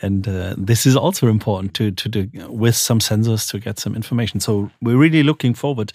and 0.00 0.28
uh, 0.28 0.54
this 0.68 0.86
is 0.86 0.96
also 0.96 1.26
important 1.26 1.74
to 1.74 1.90
to 1.90 2.08
do 2.08 2.28
with 2.48 2.76
some 2.76 3.00
sensors 3.00 3.50
to 3.50 3.58
get 3.58 3.80
some 3.80 3.96
information. 3.96 4.40
So 4.40 4.70
we're 4.80 5.00
really 5.00 5.22
looking 5.22 5.56
forward 5.56 5.92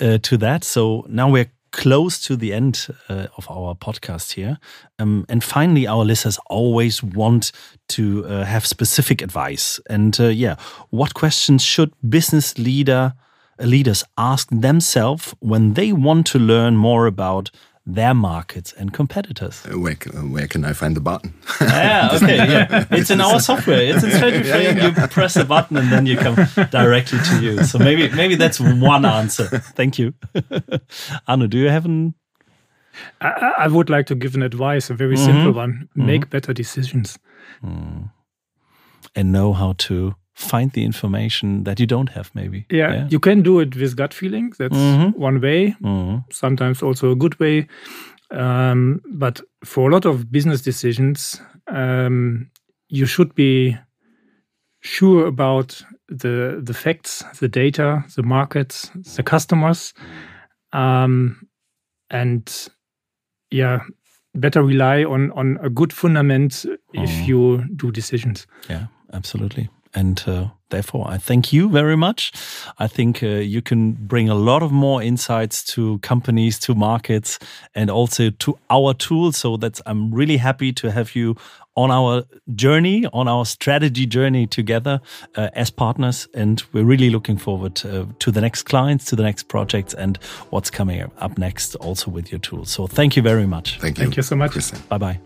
uh, 0.00 0.18
to 0.18 0.36
that. 0.36 0.64
So 0.64 1.04
now 1.08 1.28
we're 1.32 1.50
close 1.70 2.20
to 2.26 2.36
the 2.36 2.52
end 2.52 2.88
uh, 3.08 3.26
of 3.36 3.50
our 3.50 3.74
podcast 3.74 4.32
here, 4.32 4.58
um, 4.98 5.24
and 5.28 5.42
finally, 5.42 5.86
our 5.86 6.04
listeners 6.04 6.38
always 6.48 7.02
want 7.02 7.52
to 7.88 8.24
uh, 8.26 8.44
have 8.44 8.66
specific 8.66 9.22
advice. 9.22 9.80
And 9.88 10.18
uh, 10.20 10.28
yeah, 10.28 10.56
what 10.90 11.14
questions 11.14 11.62
should 11.62 11.92
business 12.08 12.58
leader 12.58 13.14
leaders 13.60 14.04
ask 14.16 14.48
themselves 14.50 15.34
when 15.40 15.74
they 15.74 15.92
want 15.92 16.26
to 16.28 16.38
learn 16.38 16.76
more 16.76 17.06
about 17.06 17.50
their 17.94 18.14
markets 18.14 18.72
and 18.74 18.92
competitors? 18.92 19.64
Uh, 19.66 19.78
Where, 19.80 19.96
uh, 20.14 20.20
where 20.20 20.46
can 20.46 20.64
I 20.64 20.74
find 20.74 20.94
the 20.94 21.00
button? 21.00 21.32
Yeah, 21.60 22.10
okay, 22.16 22.36
yeah. 22.36 22.84
It's 22.90 23.10
in 23.10 23.20
our 23.20 23.40
software. 23.40 23.80
It's 23.80 24.04
in 24.04 24.10
Strategy 24.10 24.48
Frame. 24.50 24.78
You 24.78 24.92
press 25.08 25.36
a 25.36 25.44
button 25.44 25.76
and 25.78 25.90
then 25.90 26.06
you 26.06 26.16
come 26.18 26.36
directly 26.70 27.18
to 27.18 27.40
you. 27.42 27.64
So 27.64 27.78
maybe 27.78 28.08
maybe 28.14 28.36
that's 28.36 28.60
one 28.60 29.04
answer. 29.06 29.46
Thank 29.74 29.98
you. 29.98 30.12
Arno, 31.26 31.46
do 31.46 31.56
you 31.58 31.70
have 31.70 31.86
an 31.86 32.14
I, 33.20 33.54
I 33.58 33.68
would 33.68 33.88
like 33.90 34.06
to 34.06 34.14
give 34.14 34.34
an 34.34 34.42
advice, 34.42 34.90
a 34.90 34.94
very 34.94 35.16
simple 35.16 35.52
one. 35.52 35.88
Make 35.94 36.28
better 36.30 36.52
decisions. 36.52 37.18
and 37.62 39.32
know 39.32 39.52
how 39.52 39.74
to 39.78 40.14
find 40.38 40.70
the 40.72 40.84
information 40.84 41.64
that 41.64 41.80
you 41.80 41.86
don't 41.86 42.10
have 42.10 42.30
maybe? 42.34 42.64
Yeah, 42.70 43.08
you 43.10 43.18
can 43.20 43.42
do 43.42 43.60
it 43.60 43.74
with 43.76 43.96
gut 43.96 44.14
feeling. 44.14 44.52
That's 44.58 44.76
one 45.18 45.40
way. 45.40 45.74
Mhm. 45.82 46.24
Sometimes 46.30 46.82
also 46.82 47.10
a 47.10 47.16
good 47.16 47.34
way. 47.40 47.66
Um, 48.30 49.00
but 49.18 49.40
for 49.64 49.88
a 49.88 49.92
lot 49.92 50.04
of 50.06 50.30
business 50.30 50.62
decisions, 50.62 51.40
um, 51.66 52.50
you 52.88 53.06
should 53.06 53.34
be 53.34 53.76
sure 54.80 55.26
about 55.26 55.82
the 56.08 56.60
the 56.66 56.74
facts, 56.74 57.24
the 57.40 57.48
data, 57.48 58.04
the 58.16 58.22
markets, 58.22 58.90
the 59.16 59.22
customers, 59.22 59.94
um, 60.72 61.36
and 62.10 62.68
yeah, 63.50 63.80
better 64.34 64.62
rely 64.62 65.04
on 65.04 65.32
on 65.32 65.58
a 65.62 65.68
good 65.70 65.92
fundament 65.92 66.64
if 66.92 67.28
you 67.28 67.64
do 67.76 67.90
decisions. 67.90 68.46
Yeah, 68.70 68.86
absolutely. 69.12 69.68
And 69.98 70.22
uh, 70.28 70.46
therefore, 70.70 71.06
I 71.08 71.18
thank 71.18 71.52
you 71.52 71.68
very 71.68 71.96
much. 71.96 72.32
I 72.78 72.86
think 72.86 73.20
uh, 73.20 73.26
you 73.26 73.60
can 73.60 73.92
bring 73.92 74.28
a 74.28 74.34
lot 74.34 74.62
of 74.62 74.70
more 74.70 75.02
insights 75.02 75.64
to 75.74 75.98
companies, 75.98 76.56
to 76.60 76.74
markets, 76.74 77.40
and 77.74 77.90
also 77.90 78.30
to 78.30 78.58
our 78.70 78.94
tools. 78.94 79.36
So 79.36 79.56
that's 79.56 79.82
I'm 79.86 80.14
really 80.14 80.36
happy 80.36 80.72
to 80.74 80.92
have 80.92 81.16
you 81.16 81.34
on 81.74 81.90
our 81.90 82.24
journey, 82.54 83.06
on 83.12 83.26
our 83.26 83.44
strategy 83.44 84.06
journey 84.06 84.46
together 84.46 85.00
uh, 85.34 85.48
as 85.54 85.70
partners. 85.70 86.28
And 86.32 86.62
we're 86.72 86.84
really 86.84 87.10
looking 87.10 87.38
forward 87.38 87.84
uh, 87.84 88.06
to 88.20 88.30
the 88.30 88.40
next 88.40 88.62
clients, 88.62 89.04
to 89.06 89.16
the 89.16 89.24
next 89.24 89.48
projects, 89.48 89.94
and 89.94 90.16
what's 90.50 90.70
coming 90.70 91.10
up 91.18 91.38
next 91.38 91.74
also 91.76 92.12
with 92.12 92.30
your 92.30 92.40
tools. 92.40 92.70
So 92.70 92.86
thank 92.86 93.16
you 93.16 93.22
very 93.22 93.46
much. 93.46 93.80
Thank 93.80 93.98
you. 93.98 94.04
Thank 94.04 94.16
you 94.16 94.22
so 94.22 94.36
much. 94.36 94.52
Christian. 94.52 94.78
Bye 94.88 94.98
bye. 94.98 95.18